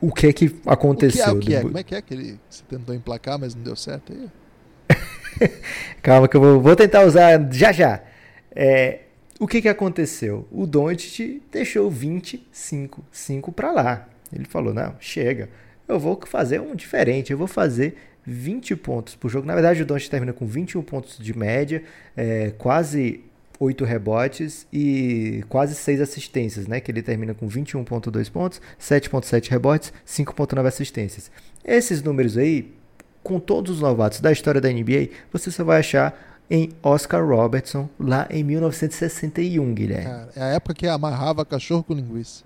[0.00, 1.34] o que é que aconteceu?
[1.34, 1.62] O que é, o que é?
[1.62, 4.28] Como é que é que ele você tentou emplacar, mas não deu certo aí?
[6.02, 8.00] Calma que eu vou, vou, tentar usar já já.
[8.54, 9.00] É,
[9.38, 10.46] o que, que aconteceu?
[10.50, 14.08] O Doncic deixou 25 5 para lá.
[14.32, 15.48] Ele falou: "Não, chega.
[15.86, 17.32] Eu vou fazer um diferente.
[17.32, 19.46] Eu vou fazer 20 pontos por jogo.
[19.46, 21.82] Na verdade, o Doncic termina com 21 pontos de média,
[22.14, 23.24] é, quase
[23.58, 26.80] 8 rebotes e quase 6 assistências, né?
[26.80, 31.30] Que ele termina com 21.2 pontos, 7.7 rebotes, 5.9 assistências.
[31.64, 32.72] Esses números aí,
[33.22, 37.88] com todos os novatos da história da NBA, você só vai achar em Oscar Robertson,
[37.98, 40.04] lá em 1961, Guilherme.
[40.04, 42.44] Cara, é a época que amarrava cachorro com linguiça.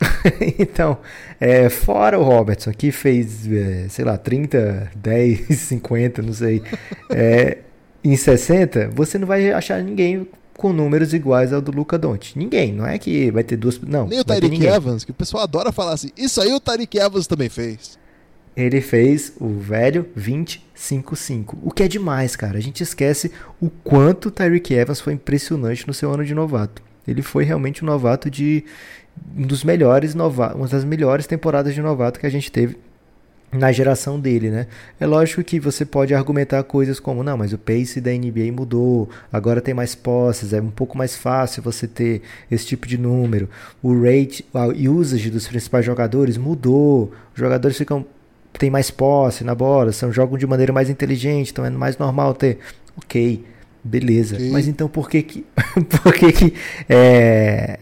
[0.58, 0.98] então,
[1.40, 6.62] é, fora o Robertson, que fez, é, sei lá, 30, 10, 50, não sei,
[7.10, 7.58] é,
[8.04, 12.36] em 60, você não vai achar ninguém com números iguais ao do Luca Doncic.
[12.36, 14.06] Ninguém, não é que vai ter duas, não.
[14.06, 17.26] Nem o Tyreek Evans, que o pessoal adora falar assim, isso aí o Tyreek Evans
[17.26, 17.98] também fez.
[18.56, 22.56] Ele fez o velho 25-5, o que é demais, cara.
[22.56, 23.30] A gente esquece
[23.60, 26.82] o quanto Tyreek Evans foi impressionante no seu ano de novato.
[27.06, 28.64] Ele foi realmente um novato de
[29.36, 32.78] um dos melhores novatos, uma das melhores temporadas de novato que a gente teve
[33.52, 34.66] na geração dele, né?
[34.98, 39.08] É lógico que você pode argumentar coisas como, não, mas o pace da NBA mudou,
[39.32, 43.48] agora tem mais posses, é um pouco mais fácil você ter esse tipo de número.
[43.82, 48.04] O rate, a usage dos principais jogadores mudou, os jogadores ficam
[48.58, 52.34] tem mais posse na bola, são jogam de maneira mais inteligente, então é mais normal
[52.34, 52.58] ter.
[52.96, 53.44] OK,
[53.82, 54.36] beleza.
[54.36, 54.50] Okay.
[54.50, 55.46] Mas então por que que
[56.02, 56.54] por que que
[56.88, 57.78] é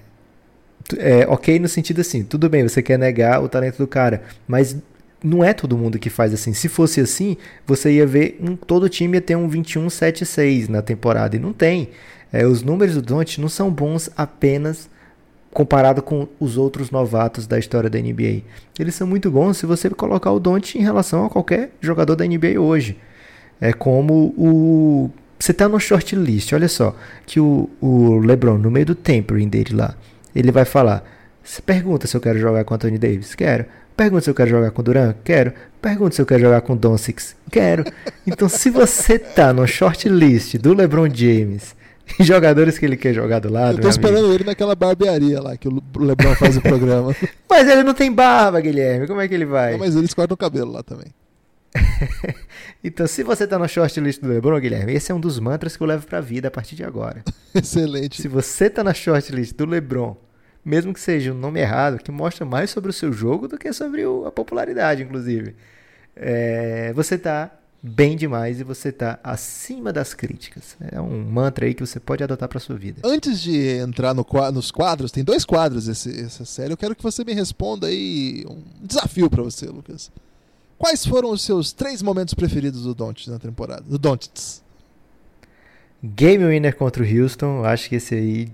[0.98, 4.76] é, ok no sentido assim, tudo bem, você quer negar o talento do cara, mas
[5.22, 6.52] não é todo mundo que faz assim.
[6.52, 11.36] Se fosse assim, você ia ver um, todo time ia ter um 21-7-6 na temporada,
[11.36, 11.88] e não tem.
[12.30, 14.90] É, os números do Don't não são bons apenas
[15.54, 18.42] comparado com os outros novatos da história da NBA.
[18.78, 22.26] Eles são muito bons se você colocar o Don't em relação a qualquer jogador da
[22.26, 22.98] NBA hoje.
[23.60, 25.10] É como o.
[25.38, 26.94] Você está no short list, olha só,
[27.24, 29.94] que o, o LeBron, no meio do tempering dele lá,
[30.34, 31.04] ele vai falar:
[31.42, 33.34] Você pergunta se eu quero jogar com Anthony Davis?
[33.34, 33.64] Quero.
[33.96, 35.14] Pergunta se eu quero jogar com Duran?
[35.22, 35.52] Quero.
[35.80, 37.20] Pergunta se eu quero jogar com Doncic?
[37.48, 37.84] Quero.
[38.26, 41.76] Então, se você tá no short list do LeBron James,
[42.20, 43.78] jogadores que ele quer jogar do lado.
[43.78, 44.34] Eu tô esperando amigo.
[44.34, 47.14] ele naquela barbearia lá que o LeBron faz o programa.
[47.48, 49.06] mas ele não tem barba, Guilherme.
[49.06, 49.72] Como é que ele vai?
[49.72, 51.12] Não, mas eles cortam o cabelo lá também.
[52.84, 55.76] então, se você tá no short list do LeBron, Guilherme, esse é um dos mantras
[55.76, 57.22] que eu levo pra vida a partir de agora.
[57.54, 58.22] Excelente.
[58.22, 60.16] Se você tá na short list do LeBron
[60.64, 63.72] mesmo que seja um nome errado, que mostra mais sobre o seu jogo do que
[63.72, 65.54] sobre o, a popularidade, inclusive.
[66.16, 67.52] É, você está
[67.86, 70.74] bem demais e você está acima das críticas.
[70.90, 73.02] É um mantra aí que você pode adotar para sua vida.
[73.04, 76.72] Antes de entrar no, nos quadros, tem dois quadros esse, essa série.
[76.72, 80.10] Eu quero que você me responda aí um desafio para você, Lucas.
[80.78, 83.82] Quais foram os seus três momentos preferidos do Doncic na temporada?
[83.82, 84.62] Do Doncic.
[86.02, 88.52] Game winner contra o Houston, acho que esse aí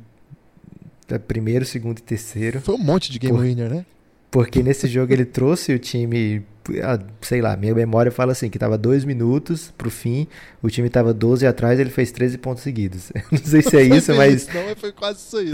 [1.09, 2.61] é primeiro, segundo e terceiro.
[2.61, 3.87] Foi um monte de game por, winner, né?
[4.31, 6.45] Porque nesse jogo ele trouxe o time,
[6.83, 10.29] ah, sei lá, minha memória fala assim, que tava dois minutos pro fim,
[10.63, 13.11] o time tava 12 atrás ele fez 13 pontos seguidos.
[13.31, 14.47] Não sei se é isso, mas...
[14.47, 15.51] Não, mas foi quase isso aí.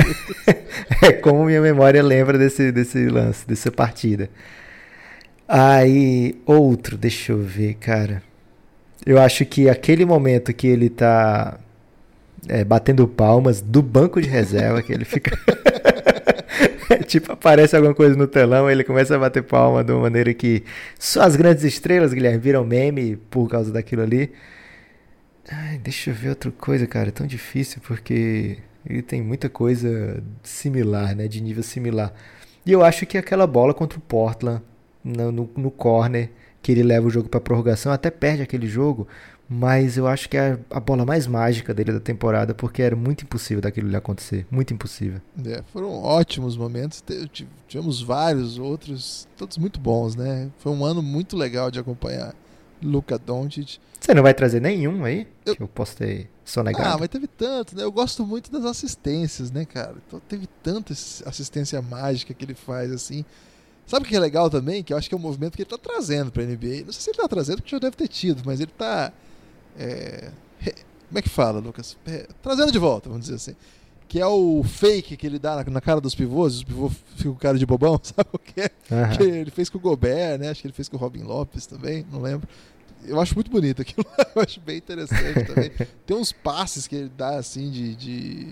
[1.03, 4.29] é como minha memória lembra desse, desse lance, dessa partida.
[5.49, 8.22] Aí, outro, deixa eu ver, cara.
[9.07, 11.59] Eu acho que aquele momento que ele tá
[12.49, 15.39] é, batendo palmas do banco de reserva, que ele fica.
[17.07, 20.64] tipo, aparece alguma coisa no telão, ele começa a bater palma de uma maneira que
[20.99, 24.32] só as grandes estrelas, Guilherme, viram meme por causa daquilo ali.
[25.51, 27.09] Ai, deixa eu ver outra coisa, cara.
[27.09, 31.28] É tão difícil porque ele tem muita coisa similar, né?
[31.28, 32.12] De nível similar.
[32.64, 34.62] E eu acho que aquela bola contra o Portland
[35.05, 36.30] no, no, no corner,
[36.61, 39.07] que ele leva o jogo para prorrogação, até perde aquele jogo,
[39.49, 43.24] mas eu acho que é a bola mais mágica dele da temporada, porque era muito
[43.24, 44.47] impossível daquilo lhe acontecer.
[44.51, 45.20] Muito impossível.
[45.44, 47.03] É, foram ótimos momentos.
[47.68, 50.51] Tivemos vários outros, todos muito bons, né?
[50.59, 52.34] Foi um ano muito legal de acompanhar.
[52.82, 53.78] Luca Doncic.
[53.99, 55.26] Você não vai trazer nenhum aí?
[55.44, 55.57] Eu...
[55.57, 56.88] Que eu posso ter sonegado?
[56.88, 57.82] Ah, mas teve tanto, né?
[57.82, 59.97] Eu gosto muito das assistências, né, cara?
[60.07, 63.24] Então, teve tanta assistência mágica que ele faz, assim.
[63.86, 64.82] Sabe o que é legal também?
[64.82, 66.84] Que eu acho que é um movimento que ele tá trazendo pra NBA.
[66.84, 69.12] Não sei se ele tá trazendo, porque já deve ter tido, mas ele tá
[69.79, 70.31] é,
[71.09, 71.97] como é que fala, Lucas?
[72.07, 73.57] É, trazendo de volta, vamos dizer assim.
[74.09, 77.33] Que é o fake que ele dá na, na cara dos pivôs, os pivôs ficam
[77.33, 78.70] com cara de bobão, sabe o que é?
[78.91, 79.16] Uhum.
[79.16, 80.51] Que ele fez com o Gobert, né?
[80.51, 82.49] Acho que ele fez com o Robin Lopes também, não lembro.
[83.05, 85.70] Eu acho muito bonito aquilo, eu acho bem interessante também.
[86.05, 88.49] Tem uns passes que ele dá assim de, de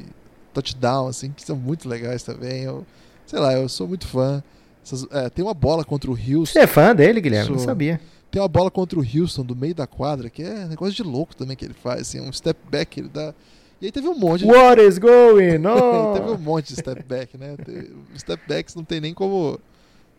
[0.53, 2.63] touchdown, assim, que são muito legais também.
[2.63, 2.87] Eu,
[3.27, 4.43] sei lá, eu sou muito fã.
[4.85, 6.53] Essas, é, tem uma bola contra o Houston.
[6.53, 7.47] Você é fã dele, Guilherme?
[7.47, 8.01] Sou, não sabia.
[8.35, 11.37] Tem uma bola contra o Houston do meio da quadra, que é negócio de louco
[11.37, 13.33] também que ele faz, assim, um step back, ele dá.
[13.81, 14.47] E aí teve um monte de.
[14.47, 16.15] What is going on?
[16.15, 17.55] teve um monte de step back, né?
[18.19, 19.61] Step backs não tem nem como,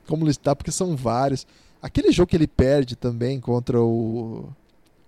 [0.07, 1.45] como listar, porque são vários.
[1.81, 4.47] Aquele jogo que ele perde também contra o,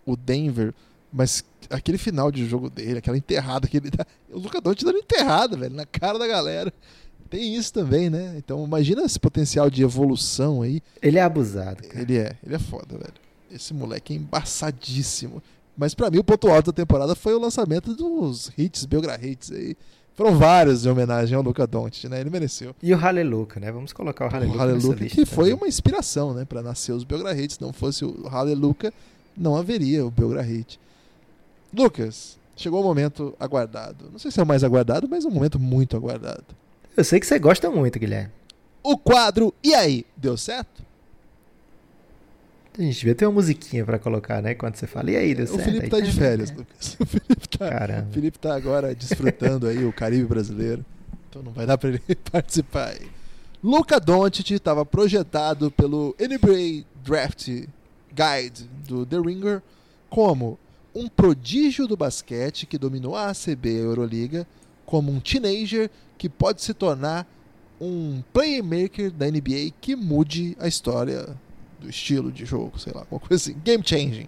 [0.06, 0.74] o Denver,
[1.10, 4.06] Mas aquele final de jogo dele, aquela enterrada que ele dá.
[4.30, 6.74] O Luca Doncic dando enterrada, velho, na cara da galera.
[7.28, 8.36] Tem isso também, né?
[8.38, 10.82] Então imagina esse potencial de evolução aí.
[11.02, 12.02] Ele é abusado, cara.
[12.02, 13.14] Ele é, ele é foda, velho.
[13.52, 15.42] Esse moleque é embaçadíssimo.
[15.78, 19.52] Mas para mim o ponto alto da temporada foi o lançamento dos hits, Belgra Hits
[19.52, 19.76] aí.
[20.16, 22.20] Foram vários em homenagem ao Luca Doncic, né?
[22.20, 22.76] Ele mereceu.
[22.82, 23.72] E o Hallelujah, né?
[23.72, 27.40] Vamos colocar o Hallelujah, o Hallelujah que foi uma inspiração, né, para nascer os Belgra
[27.40, 27.58] Hits.
[27.58, 28.92] Se não fosse o Hallelujah,
[29.38, 30.80] não haveria o Belgra Hit.
[31.72, 34.10] Lucas, chegou o momento aguardado.
[34.12, 36.44] Não sei se é o mais aguardado, mas é um momento muito aguardado.
[36.98, 38.32] Eu sei que você gosta muito, Guilherme.
[38.84, 40.82] O quadro E aí, deu certo?
[42.78, 44.54] A gente devia ter uma musiquinha pra colocar, né?
[44.54, 45.62] Quando você fala, e aí, deu certo?
[45.62, 46.54] O Felipe aí tá de férias, é.
[46.56, 46.98] Lucas.
[47.00, 48.08] O Felipe tá, Caramba.
[48.10, 50.86] o Felipe tá agora desfrutando aí o Caribe brasileiro.
[51.30, 53.08] Então não vai dar pra ele participar aí.
[53.64, 59.62] Luca Doncic estava projetado pelo NBA Draft Guide do The Ringer
[60.10, 60.58] como
[60.94, 64.48] um prodígio do basquete que dominou a ACB e a Euroliga,
[64.88, 67.28] como um teenager que pode se tornar
[67.80, 71.38] um playmaker da NBA que mude a história
[71.80, 73.56] do estilo de jogo, sei lá, alguma coisa assim.
[73.64, 74.24] Game changing.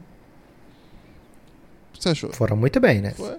[1.90, 2.32] O que você achou?
[2.34, 3.12] Foram muito bem, né?
[3.14, 3.38] Foi.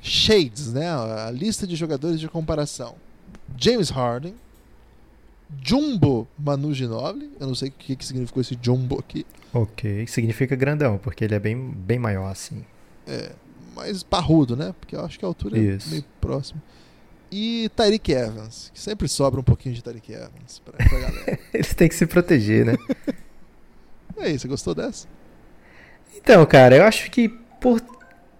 [0.00, 0.88] Shades, né?
[0.88, 2.94] A lista de jogadores de comparação.
[3.56, 4.34] James Harden,
[5.64, 10.54] Jumbo Manu Ginobili, eu não sei o que, que significou esse Jumbo aqui, Ok, significa
[10.54, 12.64] grandão, porque ele é bem, bem maior assim.
[13.06, 13.32] é,
[13.78, 14.74] mais parrudo, né?
[14.78, 15.88] Porque eu acho que a altura Isso.
[15.88, 16.60] é meio próxima.
[17.30, 21.38] E Tyreek Evans, que sempre sobra um pouquinho de Tyreek Evans pra, pra galera.
[21.52, 22.76] Eles têm que se proteger, né?
[24.18, 25.06] e aí, você gostou dessa?
[26.16, 27.80] Então, cara, eu acho que por,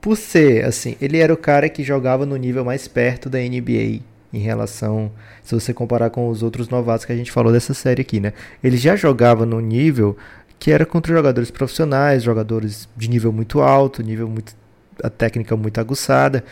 [0.01, 4.01] por ser, assim, ele era o cara que jogava no nível mais perto da NBA
[4.33, 5.11] em relação,
[5.43, 8.33] se você comparar com os outros novatos que a gente falou dessa série aqui, né?
[8.63, 10.17] Ele já jogava no nível
[10.59, 14.55] que era contra jogadores profissionais, jogadores de nível muito alto, nível muito,
[15.03, 16.45] a técnica muito aguçada.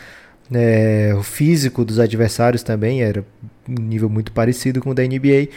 [0.49, 1.13] né?
[1.13, 3.23] o físico dos adversários também era
[3.67, 5.49] um nível muito parecido com o da NBA.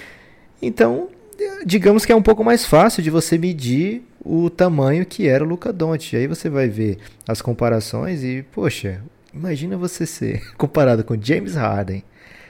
[0.61, 1.09] Então,
[1.65, 5.47] digamos que é um pouco mais fácil de você medir o tamanho que era o
[5.47, 6.15] Luca Doncic.
[6.17, 9.01] Aí você vai ver as comparações e, poxa,
[9.33, 12.03] imagina você ser comparado com James Harden,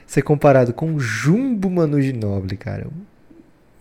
[0.07, 2.87] ser comparado com Jumbo Manu Ginobili, cara.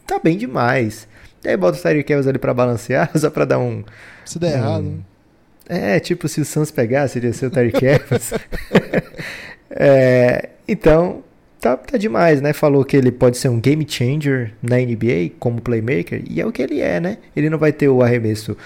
[0.07, 1.09] Tá bem demais.
[1.45, 3.83] E aí bota o Tyreek Evans ali pra balancear, só pra dar um...
[4.25, 4.99] Se der um- errado, né?
[5.73, 8.33] É, tipo, se o Suns pegasse, iria ser o Evans.
[9.73, 11.23] É, então,
[11.61, 12.53] tá, tá demais, né?
[12.53, 16.51] Falou que ele pode ser um game changer na NBA como playmaker, e é o
[16.51, 17.19] que ele é, né?
[17.37, 18.57] Ele não vai ter o arremesso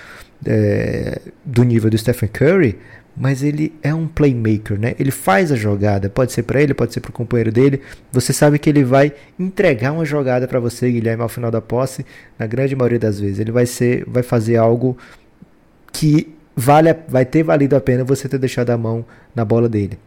[0.46, 2.78] é, do nível do Stephen Curry,
[3.14, 4.94] mas ele é um playmaker, né?
[4.98, 7.82] Ele faz a jogada, pode ser pra ele, pode ser pro companheiro dele.
[8.10, 12.06] Você sabe que ele vai entregar uma jogada pra você, Guilherme, ao final da posse,
[12.38, 13.40] na grande maioria das vezes.
[13.40, 14.96] Ele vai ser, vai fazer algo
[15.92, 19.68] que vale, a- vai ter valido a pena você ter deixado a mão na bola
[19.68, 19.98] dele.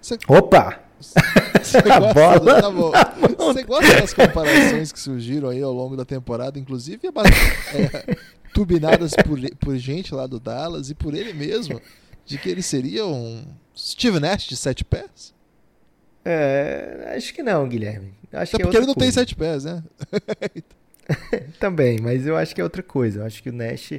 [0.00, 0.80] Você, Opa!
[1.00, 2.92] você A gosta, bola tá bom.
[3.38, 8.16] Você gosta das comparações que surgiram aí ao longo da temporada, inclusive aba- é,
[8.52, 11.80] turbinadas por, por gente lá do Dallas e por ele mesmo,
[12.26, 13.44] de que ele seria um
[13.76, 15.32] Steve Nash de sete pés?
[16.24, 18.14] É, acho que não, Guilherme.
[18.32, 19.20] Acho Até que é porque ele não tem coisa.
[19.20, 19.82] sete pés, né?
[21.58, 23.20] Também, mas eu acho que é outra coisa.
[23.20, 23.94] Eu acho que o Nash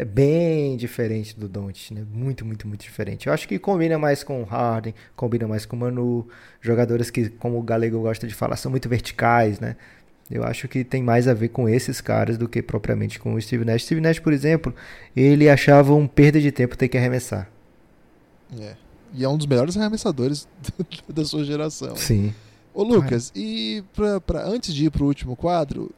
[0.00, 2.04] é bem diferente do Doncic, né?
[2.12, 3.26] Muito, muito, muito diferente.
[3.26, 6.28] Eu acho que combina mais com o Harden, combina mais com o Manu,
[6.60, 9.74] jogadores que, como o Galego gosta de falar, são muito verticais, né?
[10.30, 13.40] Eu acho que tem mais a ver com esses caras do que propriamente com o
[13.42, 13.82] Steve Nash.
[13.82, 14.72] Steve Nash, por exemplo,
[15.16, 17.50] ele achava um perda de tempo ter que arremessar.
[18.60, 18.74] É.
[19.14, 20.46] E é um dos melhores arremessadores
[21.08, 21.96] da sua geração.
[21.96, 22.32] Sim.
[22.72, 25.90] Ô Lucas, e pra, pra- antes de ir pro último quadro,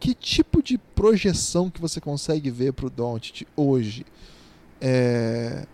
[0.00, 4.04] que tipo de projeção que você consegue ver pro Doncic hoje?
[4.80, 5.66] É,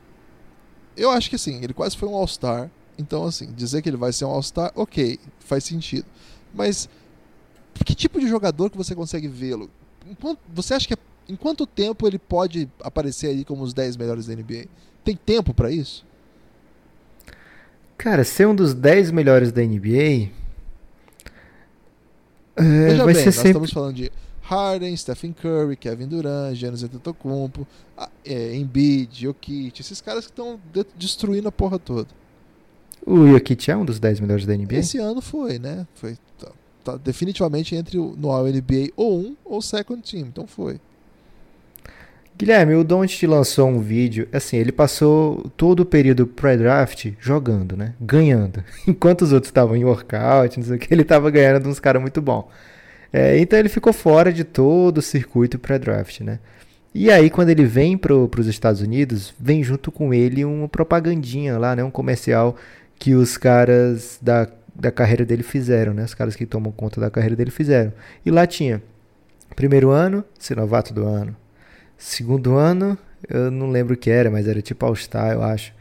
[0.97, 2.71] Eu acho que assim, ele quase foi um All-Star.
[2.99, 6.07] Então, assim, dizer que ele vai ser um All-Star, ok, faz sentido.
[6.55, 6.89] Mas
[7.85, 9.71] que tipo de jogador que você consegue vê-lo?
[10.55, 10.99] Você acha que é-
[11.29, 14.67] em quanto tempo ele pode aparecer aí como os 10 melhores da NBA?
[15.05, 16.05] Tem tempo pra isso?
[17.99, 20.31] Cara, ser um dos 10 melhores da NBA.
[22.57, 23.49] É, Veja vai bem, ser nós sempre.
[23.51, 27.67] estamos falando de Harden, Stephen Curry, Kevin Durant, Giannis Antetokounmpo,
[28.25, 32.09] é, Embiid, Jokic, esses caras que estão de- destruindo a porra toda.
[33.05, 34.79] O Jokic é um dos 10 melhores da NBA?
[34.79, 35.87] Esse ano foi, né?
[35.95, 36.51] Foi tá,
[36.85, 40.81] tá definitivamente entre o no All-NBA ou um ou second team, então foi.
[42.39, 47.95] Guilherme, o Doncic lançou um vídeo, assim, ele passou todo o período pré-draft jogando, né?
[47.99, 48.63] Ganhando.
[48.87, 51.81] Enquanto os outros estavam em workout, não sei o que, ele estava ganhando de uns
[51.81, 52.45] caras muito bons.
[53.11, 56.39] É, então ele ficou fora de todo o circuito pré-draft, né?
[56.95, 61.59] E aí, quando ele vem para os Estados Unidos, vem junto com ele uma propagandinha
[61.59, 61.83] lá, né?
[61.83, 62.57] Um comercial
[62.99, 66.05] que os caras da, da carreira dele fizeram, né?
[66.05, 67.93] Os caras que tomam conta da carreira dele fizeram.
[68.25, 68.83] E lá tinha
[69.55, 71.35] primeiro ano, ser novato do ano.
[71.97, 75.75] Segundo ano, eu não lembro o que era, mas era tipo All-Star, eu acho.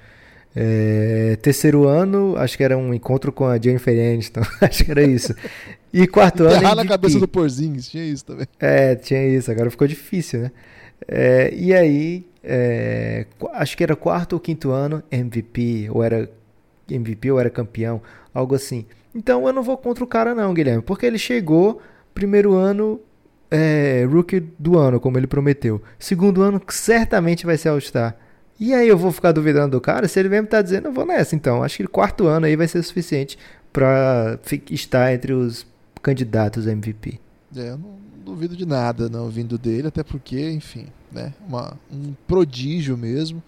[0.56, 5.04] É, terceiro ano, acho que era um encontro com a Jennifer Aniston, acho que era
[5.04, 5.36] isso.
[5.92, 6.56] E quarto ano.
[6.56, 8.48] Enterrar na cabeça do Porzingis, tinha isso também.
[8.60, 10.52] É, tinha isso, agora ficou difícil, né?
[11.08, 16.30] É, e aí, é, acho que era quarto ou quinto ano, MVP, ou era
[16.90, 18.02] MVP ou era campeão,
[18.34, 18.86] algo assim.
[19.14, 21.82] Então eu não vou contra o cara, não, Guilherme, porque ele chegou,
[22.14, 23.00] primeiro ano,
[23.50, 25.82] é, rookie do ano, como ele prometeu.
[26.00, 28.18] Segundo ano, certamente vai ser All-Star.
[28.60, 30.08] E aí eu vou ficar duvidando do cara?
[30.08, 31.64] Se ele mesmo tá dizendo, eu vou nessa então.
[31.64, 33.38] Acho que quarto ano aí vai ser suficiente
[33.72, 34.40] para
[34.70, 35.66] estar entre os
[36.02, 37.20] candidatos MVP.
[37.56, 42.14] É, eu não duvido de nada não vindo dele, até porque, enfim, né, uma, um
[42.26, 43.44] prodígio mesmo.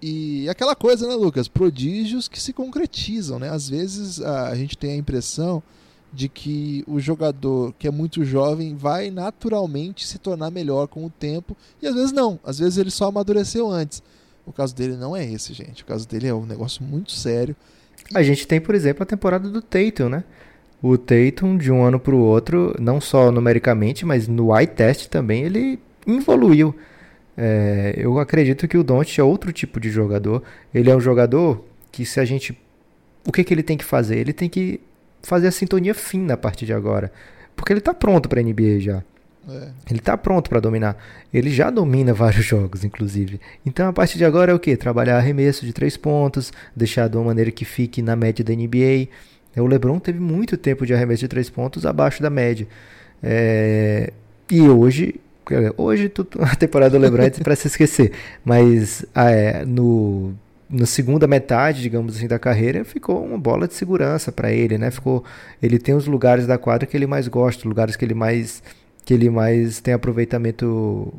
[0.00, 1.48] E aquela coisa, né, Lucas?
[1.48, 3.50] Prodígios que se concretizam, né?
[3.50, 5.62] Às vezes a gente tem a impressão
[6.12, 11.10] de que o jogador que é muito jovem vai naturalmente se tornar melhor com o
[11.10, 14.02] tempo, e às vezes não, às vezes ele só amadureceu antes.
[14.46, 15.82] O caso dele não é esse, gente.
[15.82, 17.54] O caso dele é um negócio muito sério.
[18.14, 20.24] A gente tem, por exemplo, a temporada do Tatum, né?
[20.82, 25.08] O Tatum, de um ano para o outro, não só numericamente, mas no eye test
[25.08, 26.74] também, ele evoluiu.
[27.36, 30.42] É, eu acredito que o Doncic é outro tipo de jogador.
[30.72, 32.58] Ele é um jogador que se a gente...
[33.26, 34.16] O que, que ele tem que fazer?
[34.16, 34.80] Ele tem que
[35.22, 37.12] fazer a sintonia fina a partir de agora.
[37.56, 39.02] Porque ele está pronto para NBA já.
[39.48, 39.68] É.
[39.90, 40.96] Ele está pronto para dominar.
[41.32, 43.40] Ele já domina vários jogos, inclusive.
[43.64, 44.76] Então, a partir de agora é o que?
[44.76, 49.08] Trabalhar arremesso de três pontos, deixar de uma maneira que fique na média da NBA.
[49.56, 52.68] O LeBron teve muito tempo de arremesso de três pontos abaixo da média.
[53.22, 54.12] É...
[54.50, 55.16] E hoje,
[55.76, 58.12] hoje a temporada do LeBron é para se esquecer.
[58.44, 60.34] Mas ah, é, no
[60.70, 64.90] na segunda metade, digamos assim, da carreira, ficou uma bola de segurança para ele, né?
[64.90, 65.24] Ficou,
[65.62, 68.62] ele tem os lugares da quadra que ele mais gosta, lugares que ele mais
[69.04, 71.10] que ele mais tem aproveitamento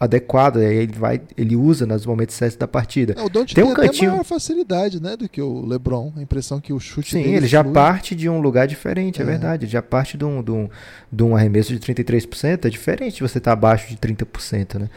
[0.00, 3.14] adequado, aí ele vai, ele usa nos momentos certos da partida.
[3.16, 6.12] É, o Don't tem, tem um cantinho maior facilidade, né, do que o LeBron.
[6.16, 9.26] A impressão que o chute Sim, ele já parte de um lugar diferente, é, é
[9.26, 9.64] verdade.
[9.64, 10.68] Ele já parte de um, de, um,
[11.12, 14.90] de um arremesso de 33%, é diferente você estar tá abaixo de 30%, né?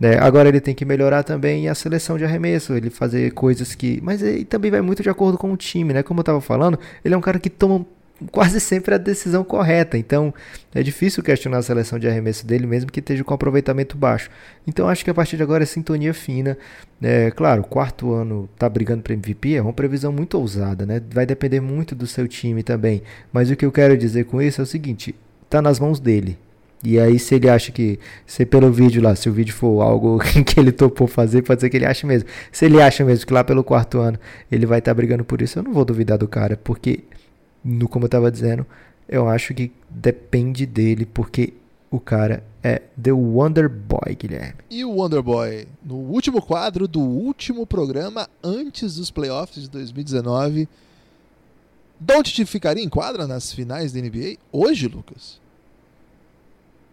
[0.00, 4.00] É, agora ele tem que melhorar também a seleção de arremesso, ele fazer coisas que.
[4.02, 6.02] Mas ele também vai muito de acordo com o time, né?
[6.02, 7.86] Como eu estava falando, ele é um cara que toma
[8.30, 9.98] quase sempre a decisão correta.
[9.98, 10.32] Então
[10.74, 14.30] é difícil questionar a seleção de arremesso dele, mesmo que esteja com aproveitamento baixo.
[14.66, 16.56] Então acho que a partir de agora é sintonia fina.
[17.02, 21.00] É, claro, quarto ano tá brigando para MVP é uma previsão muito ousada, né?
[21.10, 23.02] Vai depender muito do seu time também.
[23.32, 25.14] Mas o que eu quero dizer com isso é o seguinte:
[25.48, 26.38] tá nas mãos dele.
[26.86, 30.18] E aí, se ele acha que, se pelo vídeo lá, se o vídeo for algo
[30.44, 32.28] que ele topou fazer, pode ser que ele ache mesmo.
[32.52, 34.18] Se ele acha mesmo que lá pelo quarto ano
[34.52, 37.00] ele vai estar tá brigando por isso, eu não vou duvidar do cara, porque
[37.64, 38.66] no como eu estava dizendo,
[39.08, 41.54] eu acho que depende dele, porque
[41.90, 44.56] o cara é The Wonder Boy, Guilherme.
[44.70, 50.68] E o Wonder Boy, no último quadro do último programa antes dos playoffs de 2019,
[52.00, 55.40] Don't ficaria em quadra nas finais da NBA hoje, Lucas?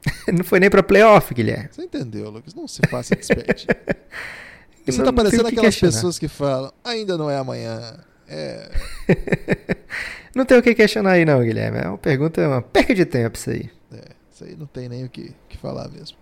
[0.31, 1.69] não foi nem pra playoff, Guilherme.
[1.71, 2.53] Você entendeu, Lucas?
[2.53, 3.67] Não se faça despede.
[4.85, 7.99] Você não, tá parecendo aquelas pessoas que falam, ainda não é amanhã.
[8.27, 8.71] É.
[10.35, 11.79] não tem o que questionar aí, não, Guilherme.
[11.79, 13.69] É uma pergunta, é uma perca de tempo isso aí.
[13.91, 16.17] É, isso aí não tem nem o que, que falar mesmo.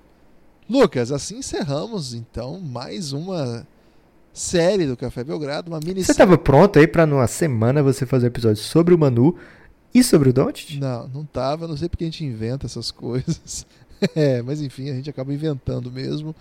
[0.70, 3.68] Lucas, assim encerramos então mais uma
[4.32, 6.06] série do Café Belgrado, uma minissérie.
[6.06, 9.36] Você estava pronto aí para numa semana você fazer um episódio sobre o Manu
[9.94, 10.78] e sobre o Doncic?
[10.80, 11.68] Não, não tava.
[11.68, 13.66] Não sei porque a gente inventa essas coisas.
[14.16, 16.36] é, mas enfim, a gente acaba inventando mesmo.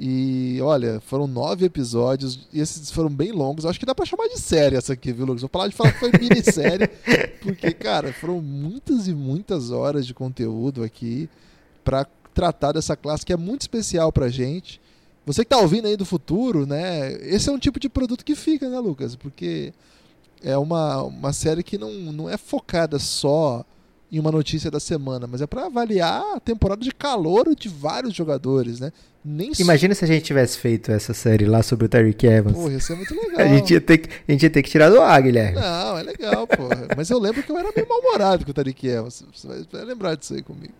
[0.00, 3.66] E olha, foram nove episódios e esses foram bem longos.
[3.66, 5.42] Acho que dá pra chamar de série essa aqui, viu, Lucas?
[5.42, 6.86] Vou falar de falar que foi minissérie,
[7.42, 11.28] porque, cara, foram muitas e muitas horas de conteúdo aqui
[11.82, 14.80] para tratar dessa classe que é muito especial pra gente.
[15.26, 17.14] Você que tá ouvindo aí do futuro, né?
[17.20, 19.16] Esse é um tipo de produto que fica, né, Lucas?
[19.16, 19.74] Porque
[20.44, 23.64] é uma, uma série que não, não é focada só
[24.10, 28.14] em uma notícia da semana, mas é para avaliar a temporada de calor de vários
[28.14, 28.92] jogadores, né?
[29.24, 32.56] Nem Imagina se a gente tivesse feito essa série lá sobre o Terry Evans.
[32.56, 33.40] Porra, ia ser muito legal.
[33.40, 35.60] a, gente ia ter que, a gente ia ter que tirar do ar, Guilherme.
[35.60, 36.88] Não, é legal, porra.
[36.96, 39.22] Mas eu lembro que eu era meio mal-humorado com o Terry Evans.
[39.34, 40.72] Você vai lembrar disso aí comigo.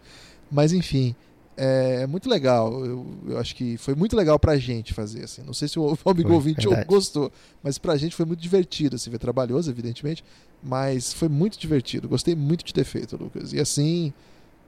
[0.51, 1.15] Mas enfim,
[1.61, 2.85] é, é muito legal.
[2.87, 5.43] Eu, eu, acho que foi muito legal pra gente fazer assim.
[5.43, 6.87] Não sei se o amigo foi, ouvinte verdade.
[6.87, 7.33] gostou,
[7.63, 8.95] mas pra gente foi muito divertido.
[8.95, 10.25] Assim, foi trabalhoso, evidentemente,
[10.63, 12.09] mas foi muito divertido.
[12.09, 13.53] Gostei muito de ter feito, Lucas.
[13.53, 14.13] E assim,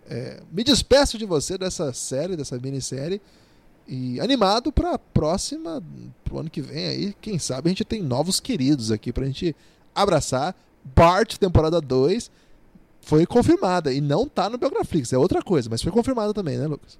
[0.09, 3.23] é, me despeço de você dessa série, dessa minissérie.
[3.87, 5.83] E animado para a próxima,
[6.25, 9.55] pro ano que vem aí, quem sabe a gente tem novos queridos aqui pra gente
[9.95, 10.57] abraçar.
[10.97, 12.31] Bart, temporada 2,
[13.11, 16.69] foi confirmada e não tá no Biograflix, é outra coisa, mas foi confirmada também, né,
[16.69, 16.97] Lucas?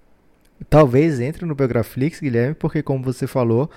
[0.69, 3.71] Talvez entre no Biograflix, Guilherme, porque como você falou,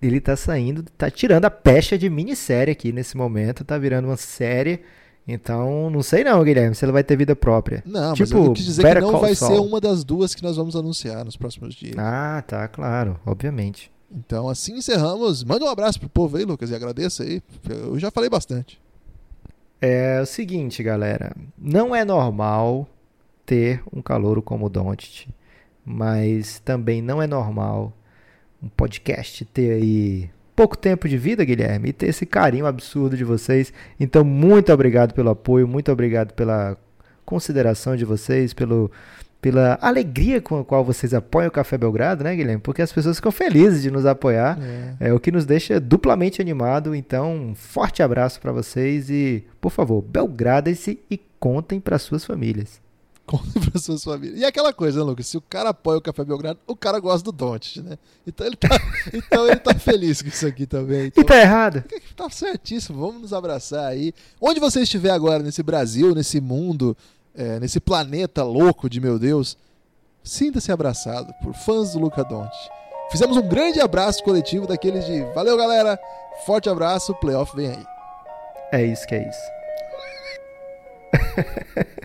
[0.00, 4.18] ele tá saindo, tá tirando a pecha de minissérie aqui nesse momento, tá virando uma
[4.18, 4.80] série.
[5.26, 7.82] Então, não sei não, Guilherme, se ela vai ter vida própria.
[7.86, 10.56] Não, tipo, mas eu quis dizer que não vai ser uma das duas que nós
[10.56, 11.96] vamos anunciar nos próximos dias.
[11.96, 13.90] Ah, tá, claro, obviamente.
[14.12, 15.42] Então, assim encerramos.
[15.44, 17.42] Manda um abraço pro povo aí, Lucas, e agradeça aí.
[17.68, 18.78] Eu já falei bastante.
[19.80, 22.86] É o seguinte, galera, não é normal
[23.46, 25.28] ter um calouro como o Doncic,
[25.84, 27.96] mas também não é normal
[28.62, 33.24] um podcast ter aí pouco tempo de vida, Guilherme, e ter esse carinho absurdo de
[33.24, 33.72] vocês.
[33.98, 36.76] Então, muito obrigado pelo apoio, muito obrigado pela
[37.24, 38.90] consideração de vocês, pelo
[39.40, 42.60] pela alegria com a qual vocês apoiam o Café Belgrado, né, Guilherme?
[42.60, 44.58] Porque as pessoas ficam felizes de nos apoiar.
[45.00, 45.08] É.
[45.08, 46.94] É o que nos deixa duplamente animado.
[46.94, 52.80] Então, um forte abraço para vocês e, por favor, belgradem-se e contem para suas famílias.
[53.30, 54.40] Conta pra suas famílias.
[54.40, 55.28] E aquela coisa, né, Lucas?
[55.28, 57.96] Se o cara apoia o Café Belgrado, o cara gosta do Doncic, né?
[58.26, 58.68] Então ele tá,
[59.14, 61.04] então ele tá feliz com isso aqui também.
[61.04, 61.84] E Então, tá errado?
[62.16, 64.12] Tá certíssimo, vamos nos abraçar aí.
[64.40, 66.96] Onde você estiver agora, nesse Brasil, nesse mundo,
[67.34, 69.56] é, nesse planeta louco de meu Deus,
[70.22, 72.70] sinta-se abraçado por fãs do Luca Doncic.
[73.10, 75.98] Fizemos um grande abraço coletivo daqueles de valeu galera,
[76.46, 77.86] forte abraço, playoff vem aí.
[78.72, 79.50] É isso que é isso.